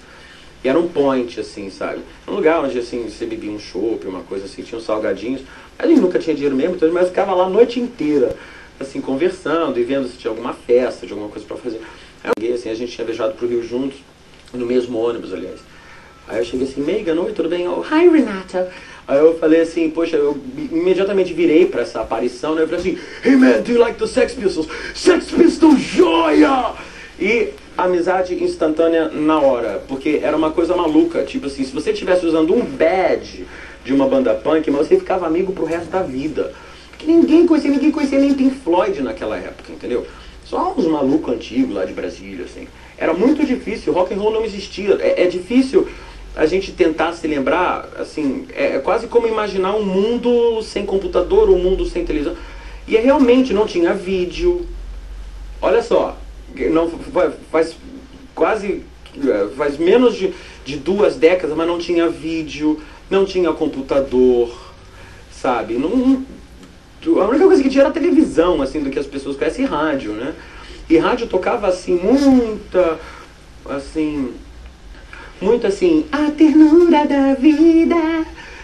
E 0.65 0.69
era 0.69 0.77
um 0.77 0.89
point, 0.89 1.39
assim, 1.39 1.71
sabe? 1.71 2.01
Um 2.27 2.33
lugar 2.33 2.65
onde, 2.65 2.77
assim, 2.77 3.09
você 3.09 3.27
bebia 3.27 3.53
um 3.53 3.61
chopp, 3.61 4.09
uma 4.09 4.23
coisa 4.23 4.47
assim, 4.47 4.63
tinha 4.63 4.77
uns 4.77 4.85
salgadinhos. 4.85 5.43
Gente 5.85 6.01
nunca 6.01 6.19
tinha 6.19 6.35
dinheiro 6.35 6.57
mesmo, 6.57 6.75
então, 6.75 6.91
mas 6.93 7.07
ficava 7.07 7.33
lá 7.33 7.45
a 7.45 7.49
noite 7.49 7.79
inteira, 7.79 8.35
assim, 8.81 9.01
conversando 9.01 9.79
e 9.79 9.85
vendo 9.85 10.09
se 10.09 10.17
tinha 10.17 10.33
alguma 10.33 10.53
festa, 10.53 11.07
de 11.07 11.13
alguma 11.13 11.31
coisa 11.31 11.47
pra 11.47 11.57
fazer. 11.57 11.81
Aí 12.25 12.53
assim, 12.53 12.71
a 12.71 12.75
gente 12.75 12.91
tinha 12.91 13.05
viajado 13.05 13.35
pro 13.35 13.47
Rio 13.47 13.63
juntos, 13.63 13.99
no 14.57 14.67
mesmo 14.67 14.99
ônibus, 14.99 15.33
aliás. 15.33 15.61
Aí 16.29 16.39
eu 16.39 16.45
cheguei 16.45 16.67
assim, 16.67 16.81
Megan, 16.81 17.21
oi, 17.21 17.33
tudo 17.33 17.49
bem? 17.49 17.69
Oh, 17.69 17.83
Hi, 17.83 18.09
Renata. 18.09 18.71
Aí 19.07 19.19
eu 19.19 19.39
falei 19.39 19.61
assim, 19.61 19.89
poxa, 19.91 20.17
eu 20.17 20.37
imediatamente 20.59 21.33
virei 21.33 21.67
pra 21.67 21.83
essa 21.83 22.01
aparição, 22.01 22.55
né? 22.57 22.63
Eu 22.63 22.69
falei 22.69 22.81
assim, 22.81 22.99
Hey 23.25 23.37
man, 23.37 23.63
do 23.63 23.71
you 23.71 23.79
like 23.79 23.97
the 23.99 24.07
Sex 24.07 24.35
Pistols? 24.35 24.67
Sex 24.95 25.31
Pistols, 25.31 25.79
joia! 25.81 26.73
E 27.19 27.51
amizade 27.79 28.43
instantânea 28.43 29.09
na 29.09 29.39
hora, 29.39 29.83
porque 29.87 30.21
era 30.23 30.37
uma 30.37 30.51
coisa 30.51 30.75
maluca, 30.75 31.23
tipo 31.23 31.47
assim, 31.47 31.65
se 31.65 31.73
você 31.73 31.93
estivesse 31.93 32.27
usando 32.27 32.53
um 32.55 32.65
badge 32.65 33.47
de 33.85 33.93
uma 33.93 34.09
banda 34.09 34.35
punk, 34.35 34.69
mas 34.71 34.89
você 34.89 34.99
ficava 34.99 35.27
amigo 35.27 35.53
pro 35.53 35.65
resto 35.65 35.89
da 35.89 36.03
vida. 36.03 36.53
Porque 36.91 37.07
ninguém 37.07 37.47
conhecia, 37.47 37.71
ninguém 37.71 37.93
conhecia 37.93 38.19
nem 38.19 38.35
Pink 38.35 38.57
Floyd 38.57 39.01
naquela 39.03 39.37
época, 39.37 39.71
entendeu? 39.73 40.05
Só 40.45 40.75
uns 40.77 40.87
malucos 40.87 41.35
antigos 41.35 41.75
lá 41.75 41.85
de 41.85 41.93
Brasília, 41.93 42.45
assim. 42.45 42.67
Era 42.99 43.13
muito 43.13 43.45
difícil, 43.45 43.93
rock 43.93 44.15
and 44.15 44.19
roll 44.19 44.33
não 44.33 44.45
existia. 44.45 44.97
É, 45.01 45.25
é 45.25 45.27
difícil 45.27 45.87
a 46.35 46.47
gente 46.47 46.73
tentar 46.73 47.13
se 47.13 47.27
lembrar, 47.27 47.89
assim, 47.99 48.47
é, 48.55 48.77
é 48.77 48.79
quase 48.79 49.07
como 49.07 49.27
imaginar 49.27 49.75
um 49.75 49.85
mundo 49.85 50.63
sem 50.63 50.85
computador, 50.85 51.49
um 51.49 51.59
mundo 51.59 51.85
sem 51.87 52.05
televisão. 52.05 52.37
E 52.87 52.97
é 52.97 53.01
realmente 53.01 53.53
não 53.53 53.67
tinha 53.67 53.93
vídeo. 53.95 54.67
Olha 55.61 55.83
só, 55.83 56.17
não 56.71 56.89
fa- 56.91 57.33
faz 57.51 57.75
quase 58.35 58.83
eh, 59.19 59.49
faz 59.57 59.79
menos 59.79 60.15
de, 60.15 60.33
de 60.65 60.77
duas 60.77 61.17
décadas, 61.17 61.57
mas 61.57 61.67
não 61.67 61.79
tinha 61.79 62.09
vídeo, 62.09 62.81
não 63.11 63.25
tinha 63.25 63.51
computador, 63.53 64.55
sabe? 65.33 65.75
Não, 65.75 66.23
a 67.21 67.25
única 67.29 67.47
coisa 67.47 67.63
que 67.63 67.71
tinha 67.71 67.85
era 67.85 67.91
televisão, 67.91 68.61
assim, 68.61 68.83
do 68.83 68.91
que 68.91 68.99
as 68.99 69.07
pessoas 69.07 69.37
conhecem 69.37 69.65
rádio, 69.65 70.13
né? 70.13 70.35
E 70.89 70.99
rádio 70.99 71.27
tocava 71.27 71.67
assim 71.67 71.95
muita, 71.95 72.99
assim, 73.69 74.33
muito 75.41 75.67
assim, 75.67 76.07
a 76.13 76.31
ternura 76.31 77.05
da 77.07 77.35
vida. 77.35 77.97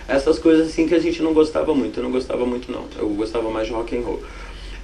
Essas 0.07 0.39
coisas 0.39 0.69
assim 0.69 0.87
que 0.87 0.95
a 0.95 0.99
gente 0.99 1.23
não 1.23 1.33
gostava 1.33 1.75
muito, 1.75 1.99
eu 1.99 2.05
não 2.05 2.11
gostava 2.11 2.45
muito 2.45 2.71
não. 2.71 2.85
Eu 2.99 3.09
gostava 3.11 3.51
mais 3.51 3.67
de 3.67 3.73
rock 3.73 3.97
and 3.97 4.03
roll. 4.03 4.23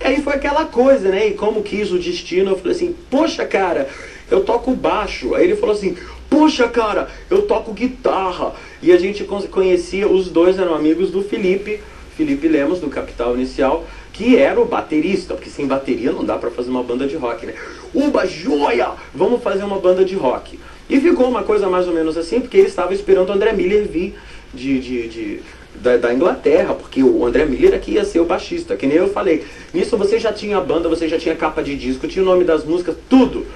Aí 0.01 0.23
foi 0.23 0.35
aquela 0.35 0.65
coisa, 0.65 1.09
né? 1.11 1.29
E 1.29 1.35
como 1.35 1.63
quis 1.63 1.91
o 1.91 1.99
destino, 1.99 2.53
eu 2.53 2.57
falei 2.59 2.73
assim, 2.73 2.95
poxa 3.11 3.45
cara, 3.45 3.89
eu 4.31 4.45
toco 4.45 4.73
baixo. 4.73 5.35
Aí 5.35 5.45
ele 5.45 5.57
falou 5.57 5.75
assim, 5.75 5.97
poxa 6.31 6.69
cara, 6.69 7.09
eu 7.29 7.43
toco 7.43 7.73
guitarra. 7.73 8.55
E 8.81 8.93
a 8.93 8.99
gente 8.99 9.25
con- 9.25 9.43
conhecia, 9.49 10.09
os 10.09 10.29
dois 10.29 10.59
eram 10.59 10.75
amigos 10.75 11.11
do 11.11 11.23
Felipe, 11.23 11.81
Felipe 12.17 12.49
Lemos, 12.49 12.81
do 12.81 12.89
Capital 12.89 13.35
Inicial, 13.35 13.85
que 14.19 14.37
era 14.37 14.61
o 14.61 14.65
baterista, 14.65 15.35
porque 15.35 15.49
sem 15.49 15.65
bateria 15.65 16.11
não 16.11 16.25
dá 16.25 16.37
pra 16.37 16.51
fazer 16.51 16.71
uma 16.71 16.83
banda 16.83 17.07
de 17.07 17.15
rock, 17.15 17.47
né? 17.47 17.55
Uba, 17.95 18.27
joia! 18.27 18.89
Vamos 19.15 19.41
fazer 19.41 19.63
uma 19.63 19.79
banda 19.79 20.05
de 20.05 20.17
rock. 20.17 20.59
E 20.91 21.01
ficou 21.01 21.29
uma 21.29 21.45
coisa 21.45 21.69
mais 21.69 21.87
ou 21.87 21.95
menos 21.95 22.17
assim, 22.17 22.41
porque 22.41 22.57
ele 22.57 22.67
estava 22.67 22.93
esperando 22.93 23.29
o 23.29 23.33
André 23.33 23.53
Miller 23.53 23.87
vir 23.87 24.17
de, 24.53 24.81
de, 24.81 25.09
de- 25.09 25.41
da, 25.77 25.97
da 25.99 26.13
Inglaterra, 26.13 26.75
porque 26.75 27.01
o 27.01 27.25
André 27.25 27.45
Miller 27.45 27.75
aqui 27.75 27.93
ia 27.93 28.05
ser 28.05 28.19
o 28.19 28.25
baixista, 28.25 28.75
que 28.75 28.89
nem 28.89 28.97
eu 28.97 29.09
falei. 29.09 29.45
Nisso 29.73 29.97
você 29.97 30.19
já 30.19 30.33
tinha 30.33 30.57
a 30.59 30.61
banda, 30.61 30.89
você 30.89 31.07
já 31.09 31.17
tinha 31.17 31.37
capa 31.37 31.63
de 31.63 31.77
disco, 31.77 32.09
tinha 32.09 32.25
o 32.25 32.27
nome 32.27 32.43
das 32.43 32.65
músicas, 32.65 32.97
tudo. 33.09 33.47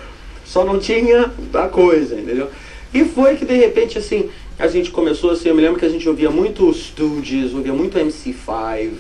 Só 0.45 0.65
não 0.65 0.79
tinha 0.79 1.33
a 1.55 1.69
coisa, 1.69 2.15
entendeu? 2.15 2.49
E 2.95 3.05
foi 3.05 3.35
que 3.35 3.45
de 3.45 3.55
repente 3.57 3.99
assim, 3.99 4.31
a 4.57 4.69
gente 4.69 4.93
começou 4.93 5.31
assim, 5.31 5.49
eu 5.49 5.57
me 5.57 5.63
lembro 5.63 5.81
que 5.81 5.87
a 5.87 5.89
gente 5.89 6.09
ouvia 6.09 6.31
muito 6.31 6.73
Stooges, 6.73 7.53
ouvia 7.53 7.73
muito 7.73 7.99
MC5, 7.99 8.91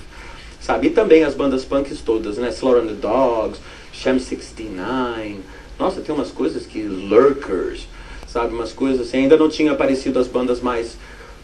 sabe? 0.62 0.86
E 0.86 0.90
também 0.90 1.24
as 1.24 1.34
bandas 1.34 1.64
punks 1.64 2.00
todas, 2.00 2.38
né? 2.38 2.48
Slaughter 2.50 2.84
and 2.84 2.86
the 2.86 2.94
Dogs, 2.94 3.58
Sham 3.92 4.18
69. 4.18 5.40
Nossa, 5.78 6.00
tem 6.00 6.14
umas 6.14 6.30
coisas 6.30 6.64
que 6.64 6.82
Lurkers, 6.82 7.88
sabe? 8.26 8.54
Umas 8.54 8.72
coisas 8.72 9.06
assim, 9.06 9.18
ainda 9.18 9.36
não 9.36 9.48
tinha 9.48 9.72
aparecido 9.72 10.18
as 10.18 10.28
bandas 10.28 10.60
mais 10.60 10.96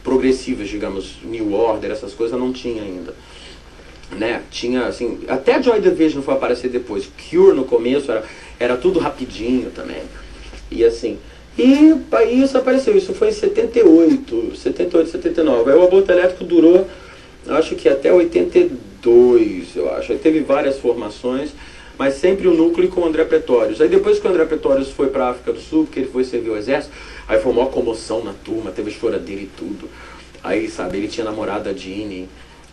progressivas, 0.04 0.68
digamos, 0.68 1.16
New 1.24 1.52
Order, 1.52 1.90
essas 1.90 2.14
coisas 2.14 2.38
não 2.38 2.52
tinha 2.52 2.82
ainda. 2.82 3.14
Né? 4.12 4.42
Tinha 4.50 4.86
assim, 4.86 5.20
até 5.28 5.62
Joy 5.62 5.80
Division 5.80 6.22
foi 6.22 6.34
aparecer 6.34 6.70
depois. 6.70 7.10
Cure 7.28 7.54
no 7.54 7.64
começo 7.64 8.10
era, 8.10 8.24
era 8.58 8.76
tudo 8.76 8.98
rapidinho 8.98 9.70
também. 9.70 10.02
E 10.70 10.84
assim, 10.84 11.18
e 11.58 11.94
aí 12.12 12.40
isso 12.40 12.56
apareceu, 12.56 12.96
isso 12.96 13.12
foi 13.12 13.28
em 13.28 13.32
78, 13.32 14.56
78, 14.56 15.10
79. 15.10 15.72
Aí 15.72 15.76
o 15.76 15.82
aborto 15.82 16.10
elétrico 16.10 16.44
durou, 16.44 16.86
acho 17.48 17.74
que 17.74 17.88
até 17.88 18.12
82, 18.12 18.88
eu 19.05 19.92
acho. 19.94 20.12
Aí 20.12 20.18
teve 20.18 20.40
várias 20.40 20.78
formações, 20.78 21.51
mas 21.99 22.14
sempre 22.14 22.49
o 22.49 22.55
núcleo 22.55 22.88
com 22.88 23.03
o 23.03 23.07
André 23.07 23.24
Pretórios. 23.24 23.80
Aí 23.80 23.88
depois 23.88 24.18
que 24.18 24.26
o 24.26 24.30
André 24.30 24.44
Pretórios 24.44 24.90
foi 24.90 25.09
para 25.09 25.28
África 25.28 25.53
do 25.53 25.61
Sul, 25.61 25.84
porque 25.84 26.01
ele 26.01 26.09
foi 26.09 26.24
servir 26.24 26.51
o 26.51 26.57
exército, 26.57 26.94
aí 27.26 27.40
foi 27.40 27.53
uma 27.53 27.66
comoção 27.66 28.22
na 28.24 28.32
turma, 28.32 28.70
teve 28.70 28.90
choradeira 28.90 29.42
e 29.42 29.51
tudo. 29.57 29.88
Aí, 30.42 30.68
sabe, 30.68 30.99
ele 30.99 31.09
tinha 31.09 31.24
namorada 31.24 31.74
Jeannie. 31.74 32.28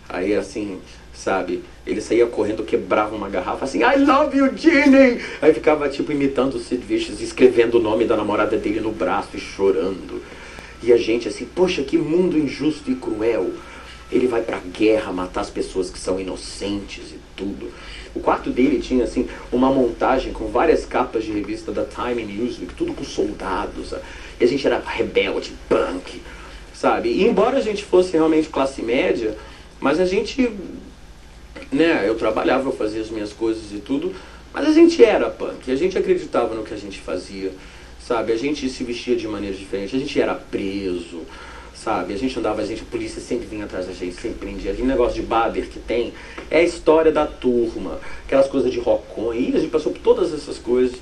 Aí 0.08 0.36
assim, 0.36 0.80
sabe, 1.14 1.64
ele 1.86 2.00
saía 2.02 2.28
correndo, 2.28 2.64
quebrava 2.64 3.16
uma 3.16 3.30
garrafa 3.30 3.66
assim, 3.66 3.80
I 3.82 3.98
love 3.98 4.38
you, 4.38 4.52
Ginny! 4.56 5.20
Aí 5.42 5.54
ficava 5.54 5.90
tipo 5.90 6.12
imitando 6.12 6.56
o 6.56 6.60
Sid 6.60 6.84
Vicious, 6.86 7.22
escrevendo 7.22 7.80
o 7.80 7.82
nome 7.82 8.06
da 8.06 8.16
namorada 8.16 8.58
dele 8.58 8.80
no 8.80 8.92
braço 8.92 9.30
e 9.34 9.40
chorando. 9.40 10.22
E 10.84 10.94
a 10.94 10.98
gente 10.98 11.28
assim, 11.28 11.46
poxa, 11.46 11.82
que 11.82 11.98
mundo 11.98 12.38
injusto 12.38 12.92
e 12.92 12.96
cruel. 12.96 13.50
Ele 14.12 14.28
vai 14.28 14.42
pra 14.42 14.60
guerra 14.60 15.12
matar 15.12 15.42
as 15.42 15.50
pessoas 15.50 15.90
que 15.90 16.00
são 16.00 16.20
inocentes 16.20 17.12
e 17.12 17.20
tudo. 17.36 17.72
O 18.16 18.20
quarto 18.22 18.50
dele 18.50 18.80
tinha 18.80 19.04
assim 19.04 19.28
uma 19.52 19.70
montagem 19.70 20.32
com 20.32 20.48
várias 20.48 20.86
capas 20.86 21.26
de 21.26 21.32
revista 21.32 21.72
da 21.72 21.84
Time 21.84 22.24
and 22.24 22.28
Newsweek, 22.28 22.74
tudo 22.74 22.94
com 22.94 23.04
soldados. 23.04 23.90
sabe? 23.90 24.04
E 24.40 24.44
a 24.44 24.48
gente 24.48 24.66
era 24.66 24.80
rebelde, 24.80 25.52
punk, 25.68 26.22
sabe? 26.74 27.10
E 27.10 27.24
embora 27.24 27.58
a 27.58 27.62
gente 27.62 27.84
fosse 27.84 28.14
realmente 28.14 28.50
classe 28.50 28.82
média, 28.82 29.36
mas 29.80 30.00
a 30.00 30.06
gente, 30.06 30.50
né, 31.72 32.04
eu 32.08 32.16
trabalhava, 32.16 32.70
eu 32.70 32.74
fazia 32.74 33.02
as 33.02 33.10
minhas 33.10 33.34
coisas 33.34 33.72
e 33.72 33.80
tudo, 33.80 34.14
mas 34.54 34.68
a 34.68 34.72
gente 34.72 35.04
era 35.04 35.30
punk, 35.30 35.70
a 35.70 35.76
gente 35.76 35.98
acreditava 35.98 36.56
no 36.56 36.64
que 36.64 36.74
a 36.74 36.78
gente 36.78 37.00
fazia, 37.00 37.52
sabe? 38.00 38.32
A 38.32 38.38
gente 38.38 38.70
se 38.70 38.84
vestia 38.84 39.16
de 39.16 39.28
maneira 39.28 39.56
diferente, 39.56 39.96
a 39.96 40.00
gente 40.00 40.20
era 40.20 40.36
preso, 40.36 41.22
sabe? 41.86 42.16
A 42.16 42.18
gente 42.18 42.38
andava, 42.40 42.64
a 42.64 42.66
gente, 42.66 42.82
a 42.82 42.92
polícia 42.92 43.22
sempre 43.22 43.46
vinha 43.46 43.66
atrás 43.66 43.86
da 43.86 43.94
gente, 43.94 44.16
sempre 44.16 44.40
prendia. 44.40 44.72
Aquele 44.72 44.88
negócio 44.88 45.14
de 45.14 45.22
bader 45.22 45.68
que 45.68 45.78
tem 45.78 46.14
é 46.50 46.60
a 46.60 46.64
história 46.64 47.12
da 47.12 47.28
turma, 47.28 48.00
aquelas 48.26 48.48
coisas 48.48 48.72
de 48.72 48.80
rockon, 48.80 49.32
e 49.36 49.56
a 49.56 49.60
gente 49.60 49.70
passou 49.70 49.92
por 49.92 50.02
todas 50.02 50.34
essas 50.34 50.58
coisas. 50.58 50.98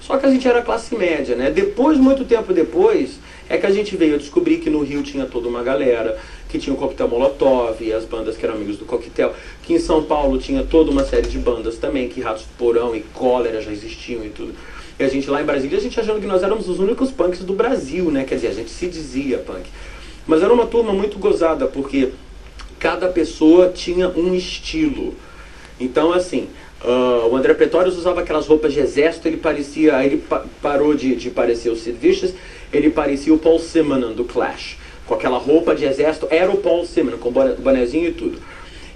Só 0.00 0.16
que 0.16 0.24
a 0.24 0.30
gente 0.30 0.48
era 0.48 0.62
classe 0.62 0.96
média, 0.96 1.36
né? 1.36 1.50
Depois, 1.50 1.98
muito 1.98 2.24
tempo 2.24 2.52
depois, 2.54 3.20
é 3.48 3.58
que 3.58 3.66
a 3.66 3.70
gente 3.70 3.94
veio 3.94 4.18
descobrir 4.18 4.56
que 4.56 4.70
no 4.70 4.82
Rio 4.82 5.02
tinha 5.02 5.26
toda 5.26 5.48
uma 5.48 5.62
galera, 5.62 6.18
que 6.48 6.58
tinha 6.58 6.74
o 6.74 6.78
Coquetel 6.78 7.08
Molotov 7.08 7.76
e 7.80 7.92
as 7.92 8.06
bandas 8.06 8.36
que 8.36 8.44
eram 8.44 8.54
amigos 8.54 8.78
do 8.78 8.86
Coquetel, 8.86 9.34
que 9.62 9.74
em 9.74 9.78
São 9.78 10.02
Paulo 10.02 10.38
tinha 10.38 10.64
toda 10.64 10.90
uma 10.90 11.04
série 11.04 11.28
de 11.28 11.38
bandas 11.38 11.76
também, 11.76 12.08
que 12.08 12.22
Ratos 12.22 12.44
do 12.44 12.56
Porão 12.56 12.96
e 12.96 13.02
Cólera 13.12 13.60
já 13.60 13.70
existiam 13.70 14.24
e 14.24 14.30
tudo. 14.30 14.54
E 14.98 15.04
a 15.04 15.08
gente 15.08 15.28
lá 15.28 15.42
em 15.42 15.44
Brasília, 15.44 15.78
a 15.78 15.80
gente 15.80 16.00
achando 16.00 16.20
que 16.20 16.26
nós 16.26 16.42
éramos 16.42 16.68
os 16.68 16.78
únicos 16.78 17.10
punks 17.10 17.40
do 17.40 17.52
Brasil, 17.52 18.10
né? 18.10 18.24
Quer 18.24 18.36
dizer, 18.36 18.48
a 18.48 18.54
gente 18.54 18.70
se 18.70 18.86
dizia 18.86 19.38
punk. 19.38 19.68
Mas 20.26 20.42
era 20.42 20.52
uma 20.52 20.66
turma 20.66 20.92
muito 20.92 21.18
gozada, 21.18 21.66
porque 21.66 22.10
cada 22.78 23.08
pessoa 23.08 23.68
tinha 23.68 24.08
um 24.08 24.34
estilo. 24.34 25.14
Então, 25.80 26.12
assim, 26.12 26.48
ah, 26.84 27.26
o 27.30 27.36
André 27.36 27.54
Pretórios 27.54 27.96
usava 27.96 28.20
aquelas 28.20 28.46
roupas 28.46 28.72
de 28.72 28.80
exército, 28.80 29.26
ele 29.28 29.36
parecia, 29.36 30.04
ele 30.04 30.18
pa- 30.18 30.44
parou 30.60 30.94
de, 30.94 31.14
de 31.16 31.30
parecer 31.30 31.70
o 31.70 31.76
Sid 31.76 31.96
Vicious, 31.98 32.34
ele 32.72 32.90
parecia 32.90 33.34
o 33.34 33.38
Paul 33.38 33.58
Simonon 33.58 34.12
do 34.12 34.24
Clash. 34.24 34.78
Com 35.06 35.14
aquela 35.14 35.36
roupa 35.38 35.74
de 35.74 35.84
exército, 35.84 36.28
era 36.30 36.50
o 36.50 36.58
Paul 36.58 36.86
Simonon, 36.86 37.18
com 37.18 37.30
boné- 37.32 37.54
bonezinho 37.54 38.08
e 38.08 38.12
tudo. 38.12 38.38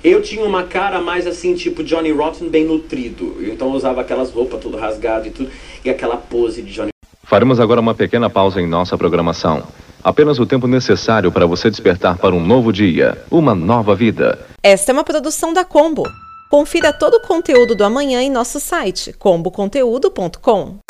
Eu 0.05 0.23
tinha 0.23 0.45
uma 0.45 0.63
cara 0.63 1.01
mais 1.01 1.27
assim, 1.27 1.55
tipo 1.55 1.83
Johnny 1.83 2.13
Rotten, 2.13 2.49
bem 2.49 2.65
nutrido. 2.65 3.37
Então 3.41 3.69
eu 3.69 3.75
usava 3.75 4.03
aquelas 4.03 4.31
roupas 4.31 4.61
tudo 4.61 4.77
rasgado 4.77 5.27
e 5.27 5.31
tudo, 5.31 5.51
e 5.85 5.91
aquela 5.91 6.17
pose 6.17 6.63
de 6.63 6.73
Johnny 6.73 6.91
Faremos 7.25 7.59
agora 7.59 7.81
uma 7.81 7.93
pequena 7.95 8.31
pausa 8.31 8.61
em 8.61 8.69
nossa 8.69 8.97
programação. 8.97 9.65
Apenas 10.03 10.39
o 10.39 10.47
tempo 10.47 10.67
necessário 10.67 11.33
para 11.33 11.47
você 11.47 11.71
despertar 11.71 12.17
para 12.19 12.35
um 12.35 12.45
novo 12.45 12.73
dia, 12.73 13.23
uma 13.31 13.55
nova 13.55 13.95
vida. 13.95 14.39
Esta 14.63 14.93
é 14.93 14.95
uma 14.95 15.05
produção 15.05 15.53
da 15.53 15.65
Combo. 15.65 16.05
Confira 16.49 16.93
todo 16.93 17.15
o 17.15 17.21
conteúdo 17.21 17.75
do 17.75 17.85
amanhã 17.85 18.23
em 18.23 18.31
nosso 18.31 18.61
site 18.61 19.13
comboconteúdo.com. 19.19 20.86